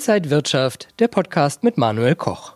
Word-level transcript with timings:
Inside 0.00 0.30
Wirtschaft, 0.30 0.88
der 0.98 1.08
Podcast 1.08 1.62
mit 1.62 1.76
Manuel 1.76 2.14
Koch. 2.14 2.54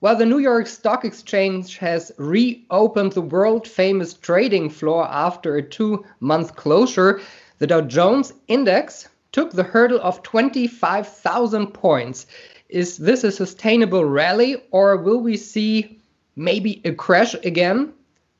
Well, 0.00 0.16
the 0.16 0.26
New 0.26 0.38
York 0.40 0.66
Stock 0.66 1.04
Exchange 1.04 1.78
has 1.78 2.12
reopened 2.18 3.12
the 3.12 3.22
world 3.22 3.68
famous 3.68 4.14
trading 4.14 4.68
floor 4.68 5.06
after 5.06 5.54
a 5.54 5.62
two 5.62 6.04
month 6.18 6.56
closure. 6.56 7.20
The 7.60 7.68
Dow 7.68 7.82
Jones 7.82 8.32
Index 8.48 9.08
took 9.30 9.52
the 9.52 9.62
hurdle 9.62 10.00
of 10.02 10.24
25,000 10.24 11.68
points. 11.68 12.26
Is 12.68 12.96
this 12.96 13.22
a 13.22 13.30
sustainable 13.30 14.04
rally 14.04 14.56
or 14.72 14.96
will 14.96 15.20
we 15.20 15.36
see 15.36 16.00
maybe 16.34 16.80
a 16.84 16.92
crash 16.92 17.34
again? 17.44 17.92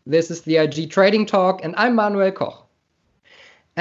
This 0.05 0.33
is 0.33 0.43
the 0.43 0.57
IG 0.57 0.91
Trading 0.91 1.27
Talk, 1.27 1.63
and 1.63 1.77
I'm 1.77 1.95
Manuel 1.95 2.33
Koch. 2.33 2.70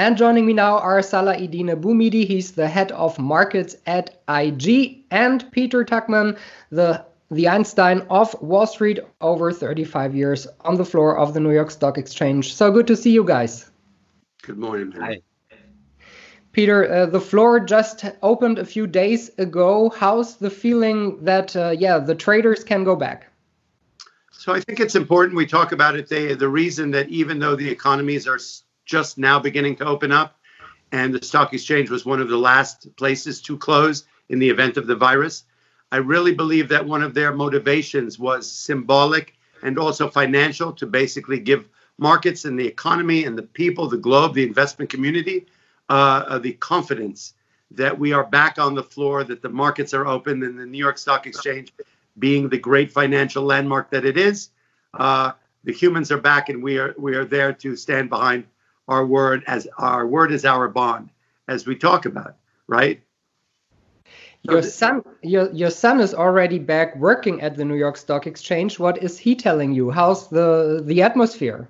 And 0.00 0.16
joining 0.16 0.46
me 0.46 0.54
now 0.54 0.78
are 0.78 1.02
Salah 1.02 1.36
Eddine 1.36 1.78
Bouhmidi, 1.78 2.26
he's 2.26 2.52
the 2.52 2.66
head 2.66 2.90
of 2.92 3.18
markets 3.18 3.76
at 3.84 4.22
IG, 4.30 5.04
and 5.10 5.44
Peter 5.52 5.84
Tuchman, 5.84 6.38
the 6.70 7.04
the 7.30 7.46
Einstein 7.46 8.06
of 8.08 8.34
Wall 8.40 8.66
Street 8.66 9.00
over 9.20 9.52
35 9.52 10.14
years 10.14 10.46
on 10.62 10.76
the 10.76 10.86
floor 10.86 11.18
of 11.18 11.34
the 11.34 11.40
New 11.40 11.52
York 11.52 11.70
Stock 11.70 11.98
Exchange. 11.98 12.54
So 12.54 12.72
good 12.72 12.86
to 12.86 12.96
see 12.96 13.10
you 13.10 13.24
guys. 13.24 13.70
Good 14.42 14.56
morning. 14.56 14.90
Hi. 14.92 15.20
Peter, 16.52 16.90
uh, 16.90 17.04
the 17.04 17.20
floor 17.20 17.60
just 17.60 18.06
opened 18.22 18.58
a 18.58 18.64
few 18.64 18.86
days 18.86 19.30
ago. 19.36 19.90
How's 19.90 20.36
the 20.38 20.48
feeling 20.48 21.22
that, 21.26 21.54
uh, 21.54 21.74
yeah, 21.78 21.98
the 21.98 22.14
traders 22.14 22.64
can 22.64 22.84
go 22.84 22.96
back? 22.96 23.30
So 24.32 24.54
I 24.54 24.60
think 24.60 24.80
it's 24.80 24.96
important 24.96 25.36
we 25.36 25.44
talk 25.44 25.72
about 25.72 25.94
it. 25.94 26.08
They, 26.08 26.32
the 26.32 26.48
reason 26.48 26.90
that 26.92 27.10
even 27.10 27.38
though 27.38 27.54
the 27.54 27.68
economies 27.68 28.26
are 28.26 28.38
just 28.90 29.18
now 29.18 29.38
beginning 29.38 29.76
to 29.76 29.86
open 29.86 30.10
up, 30.10 30.36
and 30.90 31.14
the 31.14 31.24
stock 31.24 31.54
exchange 31.54 31.88
was 31.90 32.04
one 32.04 32.20
of 32.20 32.28
the 32.28 32.36
last 32.36 32.94
places 32.96 33.40
to 33.42 33.56
close 33.56 34.04
in 34.28 34.40
the 34.40 34.50
event 34.50 34.76
of 34.76 34.88
the 34.88 34.96
virus, 34.96 35.44
I 35.92 35.98
really 35.98 36.34
believe 36.34 36.68
that 36.68 36.84
one 36.84 37.02
of 37.02 37.14
their 37.14 37.32
motivations 37.32 38.18
was 38.18 38.50
symbolic 38.50 39.34
and 39.62 39.78
also 39.78 40.08
financial 40.08 40.72
to 40.72 40.86
basically 40.86 41.38
give 41.38 41.68
markets 41.98 42.44
and 42.44 42.58
the 42.58 42.66
economy 42.66 43.24
and 43.24 43.36
the 43.38 43.42
people, 43.42 43.88
the 43.88 43.96
globe, 43.96 44.34
the 44.34 44.46
investment 44.46 44.90
community 44.90 45.46
uh, 45.90 46.24
uh, 46.28 46.38
the 46.38 46.52
confidence 46.52 47.34
that 47.72 47.98
we 47.98 48.12
are 48.12 48.24
back 48.24 48.58
on 48.58 48.76
the 48.76 48.82
floor, 48.82 49.24
that 49.24 49.42
the 49.42 49.48
markets 49.48 49.92
are 49.92 50.06
open, 50.06 50.42
and 50.44 50.56
the 50.56 50.64
New 50.64 50.78
York 50.78 50.98
Stock 50.98 51.26
Exchange, 51.26 51.72
being 52.18 52.48
the 52.48 52.58
great 52.58 52.92
financial 52.92 53.42
landmark 53.42 53.90
that 53.90 54.04
it 54.04 54.16
is, 54.16 54.50
uh, 54.94 55.32
the 55.64 55.72
humans 55.72 56.12
are 56.12 56.20
back, 56.20 56.48
and 56.48 56.62
we 56.62 56.78
are 56.78 56.94
we 56.96 57.16
are 57.16 57.24
there 57.24 57.52
to 57.52 57.74
stand 57.74 58.08
behind 58.08 58.44
our 58.90 59.06
word 59.06 59.44
as 59.46 59.66
our 59.78 60.06
word 60.06 60.32
is 60.32 60.44
our 60.44 60.68
bond, 60.68 61.10
as 61.48 61.66
we 61.66 61.76
talk 61.76 62.04
about, 62.04 62.36
right? 62.66 63.00
Your 64.42 64.62
son, 64.62 65.02
your 65.22 65.50
your 65.52 65.70
son 65.70 66.00
is 66.00 66.12
already 66.14 66.58
back 66.58 66.96
working 66.96 67.40
at 67.40 67.56
the 67.56 67.64
New 67.64 67.76
York 67.76 67.96
Stock 67.96 68.26
Exchange. 68.26 68.78
What 68.78 69.02
is 69.02 69.18
he 69.18 69.34
telling 69.34 69.72
you? 69.72 69.90
How's 69.90 70.28
the 70.28 70.82
the 70.84 71.02
atmosphere? 71.02 71.68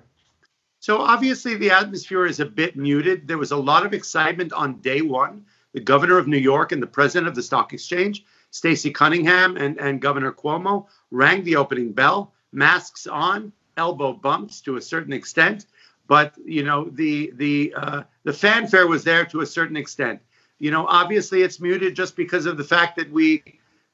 So 0.79 0.97
obviously 0.97 1.55
the 1.57 1.69
atmosphere 1.69 2.25
is 2.25 2.39
a 2.39 2.45
bit 2.45 2.75
muted. 2.75 3.27
There 3.27 3.37
was 3.37 3.51
a 3.51 3.57
lot 3.57 3.85
of 3.85 3.93
excitement 3.93 4.51
on 4.51 4.79
day 4.79 5.01
one. 5.01 5.45
The 5.73 5.79
governor 5.79 6.17
of 6.17 6.27
New 6.27 6.39
York 6.39 6.71
and 6.71 6.81
the 6.81 6.87
president 6.87 7.27
of 7.27 7.35
the 7.35 7.43
stock 7.43 7.71
exchange, 7.71 8.25
Stacey 8.49 8.89
Cunningham 8.89 9.57
and, 9.57 9.79
and 9.79 10.01
Governor 10.01 10.31
Cuomo, 10.31 10.87
rang 11.11 11.43
the 11.43 11.55
opening 11.55 11.91
bell, 11.91 12.33
masks 12.51 13.05
on, 13.05 13.53
elbow 13.77 14.11
bumps 14.11 14.59
to 14.61 14.77
a 14.77 14.81
certain 14.81 15.13
extent. 15.13 15.67
But 16.11 16.33
you 16.43 16.63
know 16.63 16.89
the 16.89 17.31
the 17.35 17.73
uh, 17.73 18.03
the 18.25 18.33
fanfare 18.33 18.85
was 18.85 19.05
there 19.05 19.23
to 19.27 19.39
a 19.39 19.45
certain 19.45 19.77
extent. 19.77 20.19
You 20.59 20.69
know, 20.69 20.85
obviously 20.85 21.41
it's 21.41 21.61
muted 21.61 21.95
just 21.95 22.17
because 22.17 22.45
of 22.45 22.57
the 22.57 22.65
fact 22.65 22.97
that 22.97 23.09
we, 23.09 23.41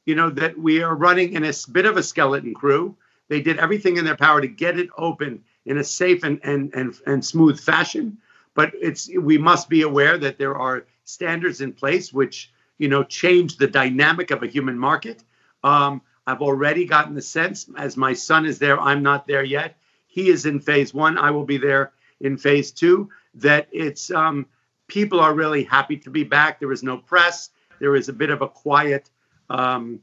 you 0.07 0.15
know, 0.15 0.31
that 0.31 0.57
we 0.57 0.81
are 0.81 0.95
running 0.95 1.33
in 1.33 1.43
a 1.43 1.53
bit 1.71 1.85
of 1.85 1.95
a 1.95 2.01
skeleton 2.01 2.55
crew. 2.55 2.95
They 3.27 3.39
did 3.39 3.59
everything 3.59 3.97
in 3.97 4.03
their 4.03 4.15
power 4.15 4.41
to 4.41 4.47
get 4.47 4.79
it 4.79 4.89
open 4.97 5.43
in 5.67 5.77
a 5.77 5.83
safe 5.83 6.23
and, 6.23 6.39
and, 6.43 6.73
and, 6.73 6.95
and 7.05 7.23
smooth 7.23 7.59
fashion. 7.59 8.17
But 8.55 8.71
it's 8.73 9.07
we 9.15 9.37
must 9.37 9.69
be 9.69 9.83
aware 9.83 10.17
that 10.17 10.39
there 10.39 10.55
are 10.55 10.87
standards 11.03 11.61
in 11.61 11.71
place 11.71 12.11
which 12.11 12.51
you 12.79 12.87
know 12.87 13.03
change 13.03 13.57
the 13.57 13.67
dynamic 13.67 14.31
of 14.31 14.41
a 14.41 14.47
human 14.47 14.79
market. 14.79 15.23
Um, 15.63 16.01
I've 16.25 16.41
already 16.41 16.85
gotten 16.85 17.13
the 17.13 17.21
sense 17.21 17.69
as 17.77 17.95
my 17.95 18.13
son 18.13 18.47
is 18.47 18.57
there, 18.57 18.79
I'm 18.79 19.03
not 19.03 19.27
there 19.27 19.43
yet. 19.43 19.77
He 20.07 20.29
is 20.29 20.47
in 20.47 20.59
phase 20.59 20.95
one. 20.95 21.19
I 21.19 21.29
will 21.29 21.45
be 21.45 21.59
there 21.59 21.91
in 22.21 22.37
phase 22.37 22.71
two. 22.71 23.09
That 23.35 23.67
it's 23.71 24.11
um, 24.11 24.45
people 24.87 25.19
are 25.19 25.33
really 25.33 25.63
happy 25.63 25.97
to 25.97 26.09
be 26.09 26.23
back. 26.23 26.59
There 26.59 26.71
is 26.71 26.83
no 26.83 26.97
press. 26.97 27.49
There 27.79 27.95
is 27.95 28.09
a 28.09 28.13
bit 28.13 28.29
of 28.29 28.41
a 28.41 28.47
quiet 28.47 29.09
um, 29.49 29.99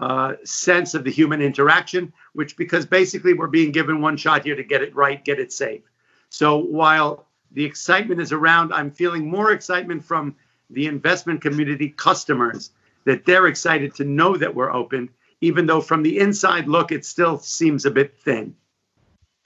uh, 0.00 0.34
sense 0.44 0.94
of 0.94 1.04
the 1.04 1.10
human 1.10 1.40
interaction, 1.40 2.12
which 2.32 2.56
because 2.56 2.84
basically 2.84 3.34
we're 3.34 3.46
being 3.46 3.72
given 3.72 4.00
one 4.00 4.16
shot 4.16 4.44
here 4.44 4.56
to 4.56 4.64
get 4.64 4.82
it 4.82 4.94
right, 4.94 5.24
get 5.24 5.38
it 5.38 5.52
safe. 5.52 5.82
So 6.28 6.58
while 6.58 7.26
the 7.52 7.64
excitement 7.64 8.20
is 8.20 8.32
around, 8.32 8.72
I'm 8.72 8.90
feeling 8.90 9.30
more 9.30 9.52
excitement 9.52 10.04
from 10.04 10.34
the 10.70 10.86
investment 10.86 11.40
community 11.40 11.88
customers 11.90 12.72
that 13.04 13.24
they're 13.24 13.46
excited 13.46 13.94
to 13.94 14.04
know 14.04 14.36
that 14.36 14.54
we're 14.54 14.72
open, 14.72 15.08
even 15.40 15.66
though 15.66 15.80
from 15.80 16.02
the 16.02 16.18
inside 16.18 16.66
look, 16.66 16.90
it 16.90 17.04
still 17.04 17.38
seems 17.38 17.86
a 17.86 17.90
bit 17.90 18.18
thin. 18.18 18.54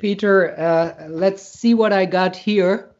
Peter, 0.00 0.59
uh, 0.59 1.09
let's 1.09 1.43
see 1.43 1.75
what 1.75 1.93
I 1.93 2.06
got 2.06 2.34
here. 2.34 2.91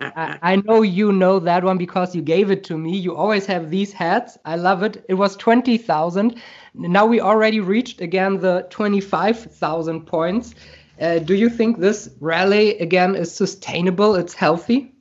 I, 0.00 0.38
I 0.42 0.56
know 0.56 0.82
you 0.82 1.12
know 1.12 1.38
that 1.38 1.62
one 1.62 1.78
because 1.78 2.12
you 2.12 2.22
gave 2.22 2.50
it 2.50 2.64
to 2.64 2.76
me. 2.76 2.98
You 2.98 3.14
always 3.14 3.46
have 3.46 3.70
these 3.70 3.92
hats. 3.92 4.36
I 4.44 4.56
love 4.56 4.82
it. 4.82 5.04
It 5.08 5.14
was 5.14 5.36
20,000. 5.36 6.34
Now 6.74 7.06
we 7.06 7.20
already 7.20 7.60
reached 7.60 8.00
again 8.00 8.40
the 8.40 8.66
25,000 8.70 10.06
points. 10.06 10.56
Uh, 11.00 11.20
do 11.20 11.34
you 11.34 11.48
think 11.48 11.78
this 11.78 12.10
rally 12.18 12.76
again 12.78 13.14
is 13.14 13.32
sustainable? 13.32 14.16
It's 14.16 14.34
healthy? 14.34 14.92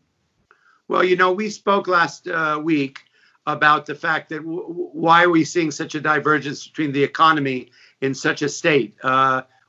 Well, 0.87 1.03
you 1.03 1.15
know, 1.15 1.31
we 1.31 1.49
spoke 1.49 1.87
last 1.87 2.27
uh, 2.27 2.61
week 2.63 2.99
about 3.47 3.87
the 3.87 3.95
fact 3.95 4.29
that 4.29 4.41
why 4.43 5.23
are 5.23 5.29
we 5.31 5.43
seeing 5.45 5.71
such 5.71 5.95
a 5.95 5.99
divergence 5.99 6.67
between 6.67 6.91
the 6.91 7.03
economy 7.03 7.71
in 8.01 8.13
such 8.13 8.43
a 8.43 8.49
state? 8.49 8.93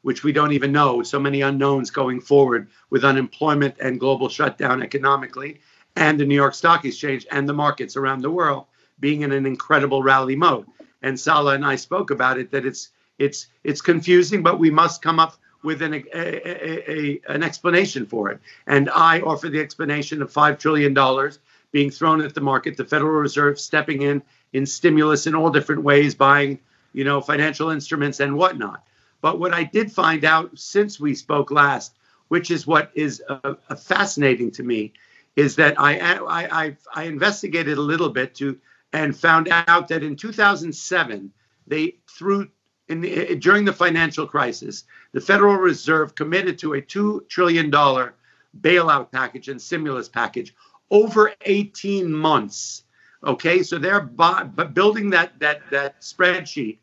Which 0.02 0.24
we 0.24 0.32
don't 0.32 0.52
even 0.52 0.72
know. 0.72 1.02
So 1.02 1.18
many 1.18 1.42
unknowns 1.42 1.90
going 1.90 2.20
forward 2.20 2.68
with 2.88 3.04
unemployment 3.04 3.76
and 3.80 4.00
global 4.00 4.28
shutdown 4.28 4.82
economically, 4.82 5.60
and 5.96 6.18
the 6.18 6.24
New 6.24 6.34
York 6.34 6.54
Stock 6.54 6.84
Exchange 6.84 7.26
and 7.30 7.48
the 7.48 7.52
markets 7.52 7.96
around 7.96 8.22
the 8.22 8.30
world 8.30 8.64
being 8.98 9.22
in 9.22 9.32
an 9.32 9.46
incredible 9.46 10.02
rally 10.02 10.36
mode. 10.36 10.66
And 11.02 11.18
Salah 11.18 11.54
and 11.54 11.64
I 11.64 11.76
spoke 11.76 12.10
about 12.10 12.38
it 12.38 12.50
that 12.50 12.66
it's 12.66 12.90
it's 13.18 13.48
it's 13.64 13.80
confusing, 13.80 14.42
but 14.42 14.58
we 14.58 14.70
must 14.70 15.02
come 15.02 15.18
up 15.18 15.36
with 15.62 15.82
an 15.82 15.94
a, 15.94 16.02
a, 16.14 16.90
a, 16.90 17.20
an 17.28 17.42
explanation 17.42 18.06
for 18.06 18.30
it. 18.30 18.40
And 18.66 18.88
I 18.90 19.20
offer 19.20 19.48
the 19.48 19.60
explanation 19.60 20.22
of 20.22 20.32
five 20.32 20.58
trillion 20.58 20.94
dollars 20.94 21.38
being 21.72 21.90
thrown 21.90 22.20
at 22.20 22.34
the 22.34 22.40
market, 22.40 22.76
the 22.76 22.84
Federal 22.84 23.12
Reserve 23.12 23.60
stepping 23.60 24.02
in 24.02 24.22
in 24.52 24.66
stimulus 24.66 25.26
in 25.26 25.34
all 25.34 25.50
different 25.50 25.82
ways, 25.82 26.14
buying 26.14 26.58
you 26.92 27.04
know 27.04 27.20
financial 27.20 27.70
instruments 27.70 28.20
and 28.20 28.36
whatnot. 28.36 28.82
But 29.20 29.38
what 29.38 29.52
I 29.52 29.64
did 29.64 29.92
find 29.92 30.24
out 30.24 30.58
since 30.58 30.98
we 30.98 31.14
spoke 31.14 31.50
last, 31.50 31.94
which 32.28 32.50
is 32.50 32.66
what 32.66 32.90
is 32.94 33.22
uh, 33.28 33.54
uh, 33.68 33.74
fascinating 33.74 34.50
to 34.52 34.62
me, 34.62 34.92
is 35.36 35.56
that 35.56 35.78
I, 35.78 35.98
I, 35.98 36.64
I, 36.64 36.76
I 36.94 37.02
investigated 37.04 37.78
a 37.78 37.82
little 37.82 38.10
bit 38.10 38.34
to 38.36 38.58
and 38.92 39.16
found 39.16 39.48
out 39.50 39.88
that 39.88 40.02
in 40.02 40.16
2007 40.16 41.32
they 41.66 41.96
through 42.08 42.48
in 42.88 43.00
the, 43.00 43.36
during 43.36 43.64
the 43.64 43.72
financial 43.72 44.26
crisis, 44.26 44.84
the 45.12 45.20
Federal 45.20 45.54
Reserve 45.54 46.16
committed 46.16 46.58
to 46.58 46.72
a 46.72 46.80
two 46.80 47.24
trillion 47.28 47.70
dollar 47.70 48.14
bailout 48.60 49.12
package 49.12 49.48
and 49.48 49.62
stimulus 49.62 50.08
package 50.08 50.54
over 50.90 51.32
18 51.42 52.12
months. 52.12 52.82
Okay, 53.22 53.62
so 53.62 53.78
they're 53.78 54.00
building 54.00 55.10
that 55.10 55.38
that 55.38 55.60
that 55.70 56.00
spreadsheet, 56.00 56.78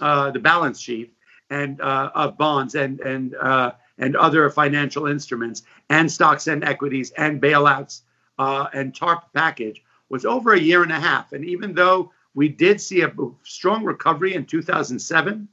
uh, 0.00 0.30
the 0.30 0.38
balance 0.38 0.80
sheet, 0.80 1.12
and 1.50 1.80
uh, 1.80 2.10
of 2.14 2.38
bonds 2.38 2.74
and 2.74 3.00
and 3.00 3.34
uh, 3.34 3.72
and 3.98 4.16
other 4.16 4.48
financial 4.50 5.06
instruments 5.06 5.62
and 5.90 6.10
stocks 6.10 6.46
and 6.46 6.64
equities 6.64 7.10
and 7.12 7.40
bailouts 7.40 8.00
uh, 8.38 8.66
and 8.72 8.94
TARP 8.94 9.24
package 9.34 9.82
was 10.08 10.24
over 10.24 10.54
a 10.54 10.60
year 10.60 10.82
and 10.82 10.90
a 10.90 10.98
half. 10.98 11.32
And 11.32 11.44
even 11.44 11.74
though 11.74 12.10
we 12.34 12.48
did 12.48 12.80
see 12.80 13.02
a 13.02 13.12
strong 13.44 13.84
recovery 13.84 14.34
in 14.34 14.46
2007, 14.46 15.48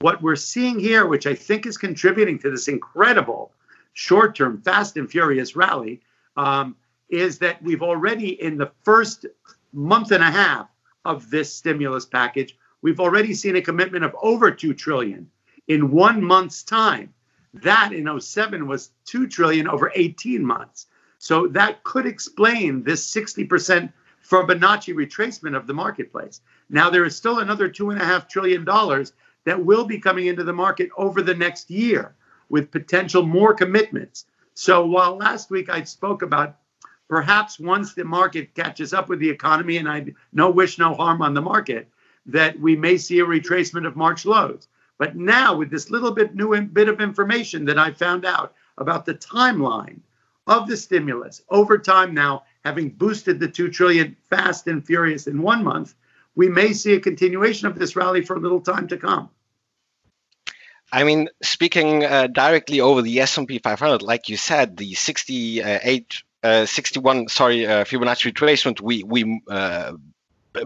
what 0.00 0.22
we're 0.22 0.36
seeing 0.36 0.78
here, 0.78 1.06
which 1.06 1.26
I 1.26 1.34
think 1.34 1.66
is 1.66 1.76
contributing 1.76 2.38
to 2.40 2.50
this 2.50 2.68
incredible 2.68 3.52
short-term, 3.94 4.62
fast 4.62 4.96
and 4.96 5.10
furious 5.10 5.56
rally, 5.56 6.00
um, 6.36 6.76
is 7.08 7.38
that 7.38 7.60
we've 7.62 7.82
already 7.82 8.40
in 8.40 8.56
the 8.56 8.70
first 8.84 9.26
month 9.72 10.12
and 10.12 10.22
a 10.22 10.30
half 10.30 10.68
of 11.04 11.30
this 11.30 11.52
stimulus 11.52 12.06
package, 12.06 12.56
we've 12.82 13.00
already 13.00 13.34
seen 13.34 13.56
a 13.56 13.62
commitment 13.62 14.04
of 14.04 14.14
over 14.22 14.50
two 14.50 14.74
trillion 14.74 15.28
in 15.68 15.90
one 15.90 16.22
month's 16.24 16.62
time. 16.62 17.14
That 17.54 17.92
in 17.92 18.20
07 18.20 18.66
was 18.66 18.90
2 19.04 19.28
trillion 19.28 19.68
over 19.68 19.92
18 19.94 20.44
months. 20.44 20.86
So 21.18 21.46
that 21.48 21.84
could 21.84 22.06
explain 22.06 22.82
this 22.82 23.12
60% 23.14 23.92
Fibonacci 24.28 24.94
retracement 24.94 25.56
of 25.56 25.66
the 25.66 25.74
marketplace. 25.74 26.40
Now, 26.68 26.90
there 26.90 27.04
is 27.04 27.16
still 27.16 27.38
another 27.38 27.68
$2.5 27.68 28.28
trillion 28.28 28.64
that 29.44 29.64
will 29.64 29.84
be 29.84 29.98
coming 29.98 30.26
into 30.26 30.44
the 30.44 30.52
market 30.52 30.90
over 30.96 31.22
the 31.22 31.34
next 31.34 31.70
year 31.70 32.14
with 32.48 32.70
potential 32.70 33.24
more 33.24 33.54
commitments. 33.54 34.26
So, 34.54 34.84
while 34.86 35.16
last 35.16 35.50
week 35.50 35.68
I 35.70 35.84
spoke 35.84 36.22
about 36.22 36.56
perhaps 37.08 37.58
once 37.58 37.94
the 37.94 38.04
market 38.04 38.54
catches 38.54 38.92
up 38.92 39.08
with 39.08 39.18
the 39.18 39.30
economy, 39.30 39.78
and 39.78 39.88
I 39.88 40.06
no 40.32 40.50
wish 40.50 40.78
no 40.78 40.94
harm 40.94 41.22
on 41.22 41.34
the 41.34 41.40
market, 41.40 41.88
that 42.26 42.58
we 42.60 42.76
may 42.76 42.98
see 42.98 43.20
a 43.20 43.26
retracement 43.26 43.86
of 43.86 43.96
March 43.96 44.26
lows. 44.26 44.68
But 44.98 45.16
now, 45.16 45.56
with 45.56 45.70
this 45.70 45.90
little 45.90 46.10
bit 46.10 46.34
new 46.34 46.60
bit 46.60 46.88
of 46.88 47.00
information 47.00 47.64
that 47.66 47.78
I 47.78 47.92
found 47.92 48.24
out 48.24 48.54
about 48.76 49.06
the 49.06 49.14
timeline 49.14 50.00
of 50.46 50.66
the 50.66 50.76
stimulus 50.76 51.42
over 51.48 51.78
time 51.78 52.14
now, 52.14 52.42
having 52.64 52.90
boosted 52.90 53.38
the 53.38 53.48
two 53.48 53.68
trillion 53.70 54.16
fast 54.28 54.66
and 54.66 54.84
furious 54.84 55.26
in 55.26 55.40
one 55.40 55.62
month, 55.62 55.94
we 56.34 56.48
may 56.48 56.72
see 56.72 56.94
a 56.94 57.00
continuation 57.00 57.68
of 57.68 57.78
this 57.78 57.96
rally 57.96 58.22
for 58.22 58.36
a 58.36 58.40
little 58.40 58.60
time 58.60 58.88
to 58.88 58.96
come. 58.96 59.30
I 60.90 61.04
mean, 61.04 61.28
speaking 61.42 62.04
uh, 62.04 62.28
directly 62.28 62.80
over 62.80 63.02
the 63.02 63.20
S&P 63.20 63.58
500, 63.58 64.02
like 64.02 64.28
you 64.28 64.36
said, 64.36 64.76
the 64.78 64.94
68, 64.94 66.22
uh, 66.42 66.64
61, 66.64 67.28
sorry, 67.28 67.66
uh, 67.66 67.84
Fibonacci 67.84 68.32
retracement, 68.32 68.80
we 68.80 69.02
we 69.02 69.42
uh, 69.48 69.92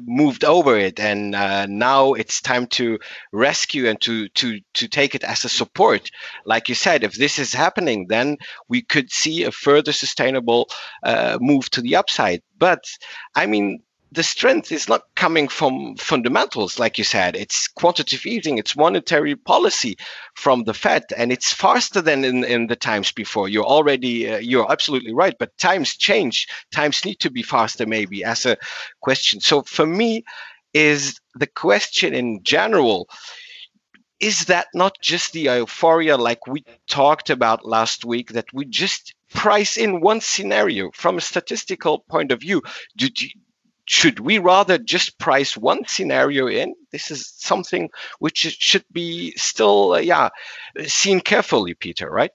moved 0.02 0.44
over 0.44 0.76
it. 0.78 0.98
And 1.00 1.34
uh, 1.34 1.66
now 1.66 2.12
it's 2.14 2.40
time 2.40 2.66
to 2.68 2.98
rescue 3.32 3.88
and 3.88 4.00
to 4.02 4.28
to 4.28 4.60
to 4.74 4.88
take 4.88 5.14
it 5.14 5.24
as 5.24 5.44
a 5.44 5.48
support. 5.48 6.10
Like 6.44 6.68
you 6.68 6.74
said 6.74 7.04
if 7.04 7.14
this 7.14 7.38
is 7.38 7.52
happening 7.52 8.06
then 8.08 8.36
we 8.68 8.82
could 8.82 9.10
see 9.10 9.44
a 9.44 9.52
further 9.52 9.92
sustainable 9.92 10.68
uh, 11.02 11.38
move 11.40 11.70
to 11.70 11.80
the 11.80 11.96
upside. 11.96 12.42
But 12.58 12.84
i 13.34 13.46
mean 13.46 13.82
the 14.12 14.22
strength 14.22 14.70
is 14.70 14.88
not 14.88 15.02
coming 15.14 15.48
from 15.48 15.96
fundamentals, 15.96 16.78
like 16.78 16.98
you 16.98 17.04
said. 17.04 17.34
It's 17.34 17.66
quantitative 17.66 18.26
easing, 18.26 18.58
it's 18.58 18.76
monetary 18.76 19.36
policy 19.36 19.96
from 20.34 20.64
the 20.64 20.74
Fed, 20.74 21.04
and 21.16 21.32
it's 21.32 21.52
faster 21.52 22.02
than 22.02 22.24
in, 22.24 22.44
in 22.44 22.66
the 22.66 22.76
times 22.76 23.10
before. 23.10 23.48
You're 23.48 23.64
already, 23.64 24.30
uh, 24.30 24.36
you're 24.38 24.70
absolutely 24.70 25.14
right, 25.14 25.34
but 25.38 25.56
times 25.56 25.96
change. 25.96 26.46
Times 26.72 27.04
need 27.04 27.20
to 27.20 27.30
be 27.30 27.42
faster, 27.42 27.86
maybe, 27.86 28.22
as 28.22 28.44
a 28.44 28.58
question. 29.00 29.40
So 29.40 29.62
for 29.62 29.86
me, 29.86 30.24
is 30.74 31.18
the 31.34 31.46
question 31.46 32.14
in 32.14 32.42
general 32.42 33.08
is 34.20 34.46
that 34.46 34.68
not 34.72 34.96
just 35.02 35.32
the 35.32 35.40
euphoria 35.40 36.16
like 36.16 36.46
we 36.46 36.64
talked 36.88 37.28
about 37.28 37.66
last 37.66 38.04
week 38.04 38.32
that 38.32 38.46
we 38.54 38.64
just 38.64 39.14
price 39.34 39.76
in 39.76 40.00
one 40.00 40.20
scenario 40.20 40.90
from 40.92 41.18
a 41.18 41.20
statistical 41.20 41.98
point 42.08 42.30
of 42.30 42.40
view 42.40 42.62
do, 42.96 43.08
should 43.92 44.20
we 44.20 44.38
rather 44.38 44.78
just 44.78 45.18
price 45.18 45.54
one 45.54 45.84
scenario 45.86 46.46
in? 46.46 46.74
This 46.92 47.10
is 47.10 47.34
something 47.36 47.90
which 48.20 48.38
should 48.38 48.86
be 48.90 49.34
still, 49.36 49.92
uh, 49.92 49.98
yeah, 49.98 50.30
seen 50.86 51.20
carefully, 51.20 51.74
Peter, 51.74 52.08
right? 52.08 52.32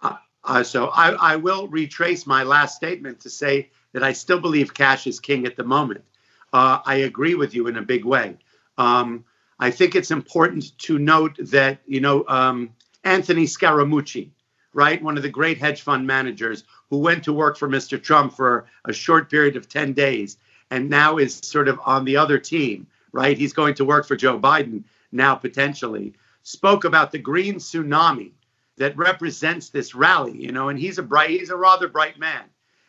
Uh, 0.00 0.16
uh, 0.42 0.62
so 0.62 0.86
I, 0.86 1.10
I, 1.10 1.36
will 1.36 1.68
retrace 1.68 2.26
my 2.26 2.44
last 2.44 2.76
statement 2.76 3.20
to 3.20 3.28
say 3.28 3.68
that 3.92 4.02
I 4.02 4.14
still 4.14 4.40
believe 4.40 4.72
cash 4.72 5.06
is 5.06 5.20
king 5.20 5.44
at 5.44 5.54
the 5.54 5.64
moment. 5.64 6.02
Uh, 6.50 6.78
I 6.86 6.94
agree 6.94 7.34
with 7.34 7.54
you 7.54 7.66
in 7.66 7.76
a 7.76 7.82
big 7.82 8.06
way. 8.06 8.38
Um, 8.78 9.26
I 9.60 9.72
think 9.72 9.96
it's 9.96 10.10
important 10.10 10.78
to 10.78 10.98
note 10.98 11.36
that, 11.50 11.78
you 11.86 12.00
know, 12.00 12.24
um, 12.26 12.70
Anthony 13.04 13.44
Scaramucci, 13.44 14.30
right, 14.72 15.02
one 15.02 15.18
of 15.18 15.22
the 15.22 15.28
great 15.28 15.58
hedge 15.58 15.82
fund 15.82 16.06
managers 16.06 16.64
who 16.88 17.00
went 17.00 17.22
to 17.24 17.34
work 17.34 17.58
for 17.58 17.68
Mr. 17.68 18.02
Trump 18.02 18.34
for 18.34 18.64
a 18.86 18.94
short 18.94 19.28
period 19.28 19.56
of 19.56 19.68
10 19.68 19.92
days 19.92 20.38
and 20.70 20.90
now 20.90 21.18
is 21.18 21.36
sort 21.36 21.68
of 21.68 21.80
on 21.84 22.04
the 22.04 22.16
other 22.16 22.38
team, 22.38 22.86
right? 23.12 23.38
He's 23.38 23.52
going 23.52 23.74
to 23.74 23.84
work 23.84 24.06
for 24.06 24.16
Joe 24.16 24.38
Biden 24.38 24.84
now 25.12 25.34
potentially. 25.34 26.14
Spoke 26.42 26.84
about 26.84 27.12
the 27.12 27.18
green 27.18 27.56
tsunami 27.56 28.32
that 28.76 28.96
represents 28.96 29.70
this 29.70 29.94
rally, 29.94 30.36
you 30.36 30.52
know, 30.52 30.68
and 30.68 30.78
he's 30.78 30.98
a 30.98 31.02
bright, 31.02 31.30
he's 31.30 31.50
a 31.50 31.56
rather 31.56 31.88
bright 31.88 32.18
man. 32.18 32.44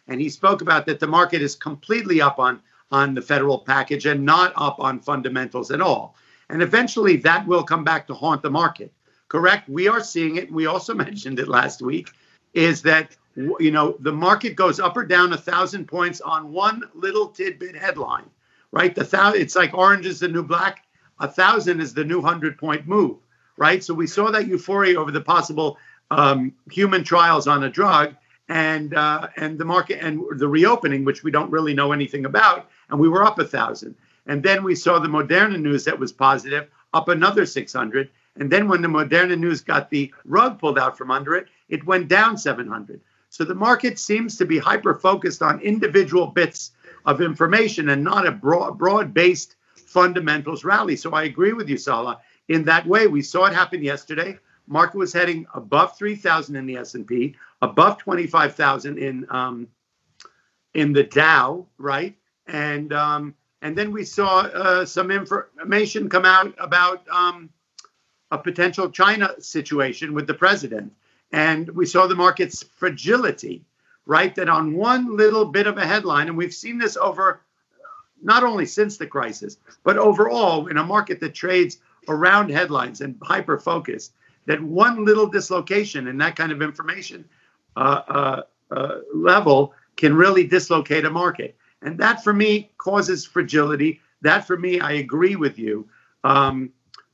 And 0.07 0.21
he 0.21 0.29
spoke 0.29 0.61
about 0.61 0.85
that 0.85 0.99
the 0.99 1.07
market 1.07 1.41
is 1.41 1.55
completely 1.55 2.21
up 2.21 2.39
on 2.39 2.61
on 2.89 3.13
the 3.13 3.21
federal 3.21 3.59
package 3.59 4.05
and 4.05 4.23
not 4.23 4.53
up 4.55 4.79
on 4.79 4.99
fundamentals 4.99 5.71
at 5.71 5.81
all. 5.81 6.15
And 6.49 6.61
eventually 6.61 7.17
that 7.17 7.45
will 7.45 7.63
come 7.63 7.83
back 7.83 8.07
to 8.07 8.13
haunt 8.13 8.41
the 8.41 8.49
market. 8.49 8.93
Correct? 9.27 9.67
We 9.67 9.89
are 9.89 10.01
seeing 10.01 10.37
it. 10.37 10.49
We 10.49 10.67
also 10.67 10.93
mentioned 11.05 11.39
it 11.39 11.49
last 11.49 11.81
week 11.81 12.11
is 12.53 12.81
that 12.83 13.15
you 13.37 13.71
know, 13.71 13.95
the 13.99 14.11
market 14.11 14.55
goes 14.55 14.79
up 14.79 14.97
or 14.97 15.05
down 15.05 15.33
a 15.33 15.37
thousand 15.37 15.87
points 15.87 16.21
on 16.21 16.51
one 16.51 16.83
little 16.95 17.27
tidbit 17.27 17.75
headline, 17.75 18.29
right? 18.71 18.95
The 18.95 19.05
thousand, 19.05 19.41
it's 19.41 19.55
like 19.55 19.73
orange 19.73 20.05
is 20.05 20.19
the 20.19 20.27
new 20.27 20.43
black. 20.43 20.83
A 21.19 21.27
thousand 21.27 21.79
is 21.79 21.93
the 21.93 22.03
new 22.03 22.21
hundred 22.21 22.57
point 22.57 22.87
move, 22.87 23.17
right? 23.57 23.83
So 23.83 23.93
we 23.93 24.07
saw 24.07 24.31
that 24.31 24.47
euphoria 24.47 24.99
over 24.99 25.11
the 25.11 25.21
possible 25.21 25.77
um, 26.09 26.53
human 26.71 27.03
trials 27.03 27.47
on 27.47 27.63
a 27.63 27.69
drug, 27.69 28.15
and 28.49 28.93
uh, 28.95 29.27
and 29.35 29.59
the 29.59 29.65
market 29.65 29.99
and 30.01 30.23
the 30.39 30.47
reopening, 30.47 31.05
which 31.05 31.23
we 31.23 31.31
don't 31.31 31.51
really 31.51 31.73
know 31.73 31.91
anything 31.91 32.25
about, 32.25 32.69
and 32.89 32.99
we 32.99 33.09
were 33.09 33.23
up 33.23 33.39
a 33.39 33.45
thousand. 33.45 33.95
And 34.27 34.43
then 34.43 34.63
we 34.63 34.75
saw 34.75 34.99
the 34.99 35.07
Moderna 35.07 35.59
news 35.59 35.85
that 35.85 35.97
was 35.97 36.11
positive, 36.11 36.67
up 36.93 37.07
another 37.07 37.45
600. 37.45 38.09
And 38.35 38.51
then 38.51 38.67
when 38.67 38.81
the 38.81 38.87
Moderna 38.87 39.37
news 39.39 39.61
got 39.61 39.89
the 39.89 40.13
rug 40.25 40.59
pulled 40.59 40.77
out 40.77 40.97
from 40.97 41.11
under 41.11 41.35
it, 41.35 41.47
it 41.69 41.85
went 41.85 42.07
down 42.09 42.37
700. 42.37 43.01
So 43.29 43.43
the 43.43 43.55
market 43.55 43.99
seems 43.99 44.37
to 44.37 44.45
be 44.45 44.57
hyper 44.57 44.95
focused 44.95 45.41
on 45.41 45.59
individual 45.61 46.27
bits 46.27 46.71
of 47.05 47.21
information 47.21 47.89
and 47.89 48.03
not 48.03 48.27
a 48.27 48.31
broad, 48.31 48.77
broad-based 48.77 49.55
fundamentals 49.75 50.63
rally. 50.63 50.95
So 50.95 51.11
I 51.13 51.23
agree 51.23 51.53
with 51.53 51.69
you, 51.69 51.77
Salah. 51.77 52.19
In 52.49 52.63
that 52.65 52.85
way, 52.87 53.07
we 53.07 53.21
saw 53.21 53.45
it 53.45 53.53
happen 53.53 53.83
yesterday. 53.83 54.37
Market 54.67 54.97
was 54.97 55.13
heading 55.13 55.45
above 55.53 55.97
3,000 55.97 56.55
in 56.55 56.65
the 56.65 56.77
S&P, 56.77 57.35
above 57.61 57.97
25,000 57.97 58.97
in 58.97 59.25
um, 59.29 59.67
in 60.73 60.93
the 60.93 61.03
Dow, 61.03 61.65
right? 61.77 62.15
And 62.45 62.93
um, 62.93 63.33
and 63.61 63.75
then 63.75 63.91
we 63.91 64.03
saw 64.03 64.41
uh, 64.41 64.85
some 64.85 65.09
information 65.09 66.09
come 66.09 66.25
out 66.25 66.53
about 66.59 67.07
um, 67.09 67.49
a 68.31 68.37
potential 68.37 68.89
China 68.89 69.33
situation 69.39 70.13
with 70.13 70.27
the 70.27 70.33
president. 70.33 70.93
And 71.31 71.69
we 71.71 71.85
saw 71.85 72.07
the 72.07 72.15
market's 72.15 72.63
fragility, 72.63 73.65
right? 74.05 74.33
That 74.35 74.49
on 74.49 74.75
one 74.75 75.17
little 75.17 75.45
bit 75.45 75.67
of 75.67 75.77
a 75.77 75.85
headline, 75.85 76.27
and 76.27 76.37
we've 76.37 76.53
seen 76.53 76.77
this 76.77 76.97
over 76.97 77.41
not 78.21 78.43
only 78.43 78.65
since 78.65 78.97
the 78.97 79.07
crisis, 79.07 79.57
but 79.83 79.97
overall 79.97 80.67
in 80.67 80.77
a 80.77 80.83
market 80.83 81.19
that 81.19 81.35
trades 81.35 81.79
around 82.07 82.49
headlines 82.49 83.01
and 83.01 83.15
hyper 83.21 83.59
focus, 83.59 84.11
that 84.45 84.61
one 84.61 85.05
little 85.05 85.27
dislocation 85.27 86.07
in 86.07 86.17
that 86.17 86.35
kind 86.35 86.51
of 86.51 86.61
information 86.61 87.25
uh, 87.75 88.01
uh, 88.07 88.41
uh, 88.71 88.99
level 89.13 89.73
can 89.97 90.15
really 90.15 90.47
dislocate 90.47 91.05
a 91.05 91.09
market. 91.09 91.55
And 91.81 91.97
that 91.99 92.23
for 92.23 92.33
me 92.33 92.71
causes 92.77 93.25
fragility. 93.25 94.01
That 94.21 94.47
for 94.47 94.57
me, 94.57 94.79
I 94.79 94.93
agree 94.93 95.35
with 95.35 95.59
you, 95.59 95.87
um, 96.23 96.71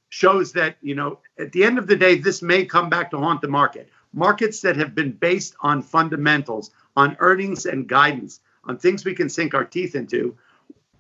shows 0.10 0.54
that, 0.54 0.78
you 0.82 0.96
know, 0.96 1.20
at 1.40 1.52
the 1.52 1.64
end 1.64 1.78
of 1.78 1.88
the 1.88 1.96
day, 1.96 2.16
this 2.16 2.42
may 2.42 2.64
come 2.66 2.90
back 2.90 3.12
to 3.12 3.18
haunt 3.18 3.42
the 3.42 3.48
market 3.48 3.90
markets 4.14 4.62
that 4.62 4.78
have 4.78 4.96
been 4.96 5.12
based 5.12 5.56
on 5.62 5.82
fundamentals, 5.82 6.72
on 6.96 7.18
earnings 7.20 7.66
and 7.66 7.88
guidance, 7.88 8.40
on 8.66 8.78
things 8.78 9.04
we 9.04 9.14
can 9.14 9.30
sink 9.30 9.54
our 9.54 9.66
teeth 9.66 9.96
into, 9.96 10.38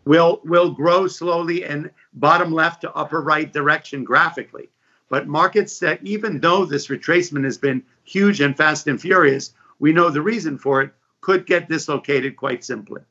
will 0.06 0.42
will 0.44 0.72
grow 0.72 1.08
slowly 1.08 1.64
and 1.64 1.90
bottom 2.14 2.52
left 2.52 2.82
to 2.82 2.94
upper 2.94 3.22
right 3.22 3.54
direction 3.54 4.04
graphically. 4.04 4.70
But 5.10 5.28
markets 5.28 5.80
that, 5.80 6.00
even 6.04 6.40
though 6.40 6.66
this 6.66 6.88
retracement 6.88 7.44
has 7.46 7.58
been 7.58 7.84
huge 8.04 8.42
and 8.42 8.58
fast 8.58 8.88
and 8.88 9.00
furious, 9.00 9.54
we 9.80 9.94
know 9.94 10.10
the 10.10 10.22
reason 10.22 10.58
for 10.58 10.82
it 10.82 10.92
could 11.22 11.46
get 11.46 11.70
dislocated 11.70 12.36
quite 12.36 12.64
simply. 12.64 13.02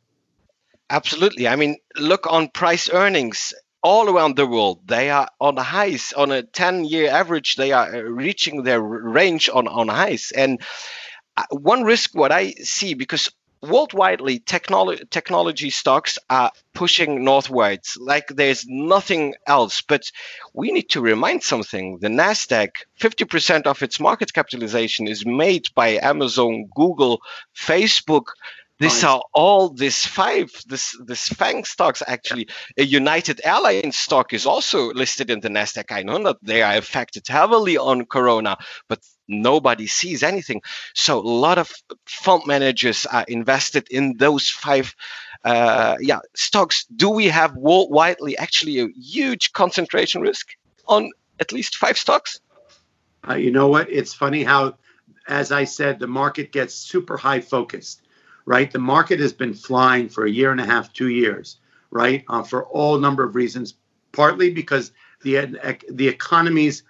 Absolutely. 0.90 1.48
I 1.48 1.56
mean, 1.56 1.76
look 1.96 2.26
on 2.30 2.48
price 2.48 2.90
earnings 2.90 3.54
all 3.82 4.08
around 4.08 4.36
the 4.36 4.46
world 4.46 4.80
they 4.86 5.10
are 5.10 5.28
on 5.40 5.56
highs 5.56 6.12
on 6.12 6.30
a 6.30 6.42
10 6.42 6.84
year 6.84 7.10
average 7.10 7.56
they 7.56 7.72
are 7.72 7.94
uh, 7.94 8.00
reaching 8.00 8.62
their 8.62 8.80
range 8.80 9.48
on 9.52 9.66
on 9.68 9.88
highs. 9.88 10.32
And 10.36 10.60
uh, 11.36 11.44
one 11.50 11.82
risk 11.82 12.14
what 12.14 12.32
i 12.32 12.50
see 12.52 12.94
because 12.94 13.30
worldwidely 13.62 14.44
technology 14.44 15.04
technology 15.10 15.70
stocks 15.70 16.18
are 16.28 16.50
pushing 16.74 17.24
northwards 17.24 17.96
like 18.00 18.26
there's 18.28 18.64
nothing 18.66 19.34
else. 19.46 19.80
But 19.80 20.10
we 20.52 20.72
need 20.72 20.90
to 20.90 21.00
remind 21.00 21.42
something 21.44 21.98
the 22.00 22.08
nasdaq 22.08 22.70
50% 23.00 23.62
of 23.66 23.82
its 23.82 24.00
market 24.00 24.32
capitalization 24.32 25.06
is 25.06 25.24
made 25.24 25.68
by 25.74 25.98
amazon 26.02 26.68
google 26.74 27.20
facebook 27.56 28.26
These 28.82 29.04
are 29.04 29.22
all 29.32 29.68
these 29.68 30.04
five, 30.04 30.50
this 30.66 30.98
this 31.06 31.28
FANG 31.28 31.62
stocks 31.64 32.02
actually. 32.04 32.48
A 32.76 32.82
United 32.82 33.40
Airlines 33.44 33.96
stock 33.96 34.32
is 34.32 34.44
also 34.44 34.92
listed 34.92 35.30
in 35.30 35.38
the 35.38 35.48
Nasdaq 35.48 35.92
I 35.92 36.02
know 36.02 36.20
that 36.24 36.38
They 36.42 36.62
are 36.62 36.74
affected 36.74 37.28
heavily 37.28 37.76
on 37.76 38.06
Corona, 38.06 38.56
but 38.88 38.98
nobody 39.28 39.86
sees 39.86 40.24
anything. 40.24 40.62
So 40.94 41.20
a 41.20 41.34
lot 41.46 41.58
of 41.58 41.72
fund 42.06 42.42
managers 42.46 43.06
are 43.06 43.24
invested 43.28 43.86
in 43.88 44.16
those 44.16 44.50
five 44.50 44.96
uh, 45.44 45.96
yeah 46.00 46.18
stocks. 46.34 46.84
Do 46.86 47.10
we 47.10 47.26
have 47.26 47.52
worldwidely 47.52 48.34
actually 48.36 48.80
a 48.80 48.88
huge 48.88 49.52
concentration 49.52 50.22
risk 50.22 50.48
on 50.88 51.12
at 51.38 51.52
least 51.52 51.76
five 51.76 51.96
stocks? 51.96 52.40
Uh, 53.28 53.34
you 53.34 53.52
know 53.52 53.68
what? 53.68 53.88
It's 53.88 54.12
funny 54.12 54.42
how, 54.42 54.74
as 55.28 55.52
I 55.52 55.64
said, 55.64 56.00
the 56.00 56.08
market 56.08 56.50
gets 56.50 56.74
super 56.74 57.16
high 57.16 57.40
focused 57.40 58.01
right? 58.44 58.70
The 58.70 58.78
market 58.78 59.20
has 59.20 59.32
been 59.32 59.54
flying 59.54 60.08
for 60.08 60.24
a 60.24 60.30
year 60.30 60.50
and 60.50 60.60
a 60.60 60.66
half, 60.66 60.92
two 60.92 61.08
years, 61.08 61.58
right? 61.90 62.24
Uh, 62.28 62.42
for 62.42 62.64
all 62.66 62.98
number 62.98 63.24
of 63.24 63.34
reasons, 63.34 63.74
partly 64.12 64.50
because 64.50 64.92
the 65.22 65.78
the 65.90 66.08
economies 66.08 66.82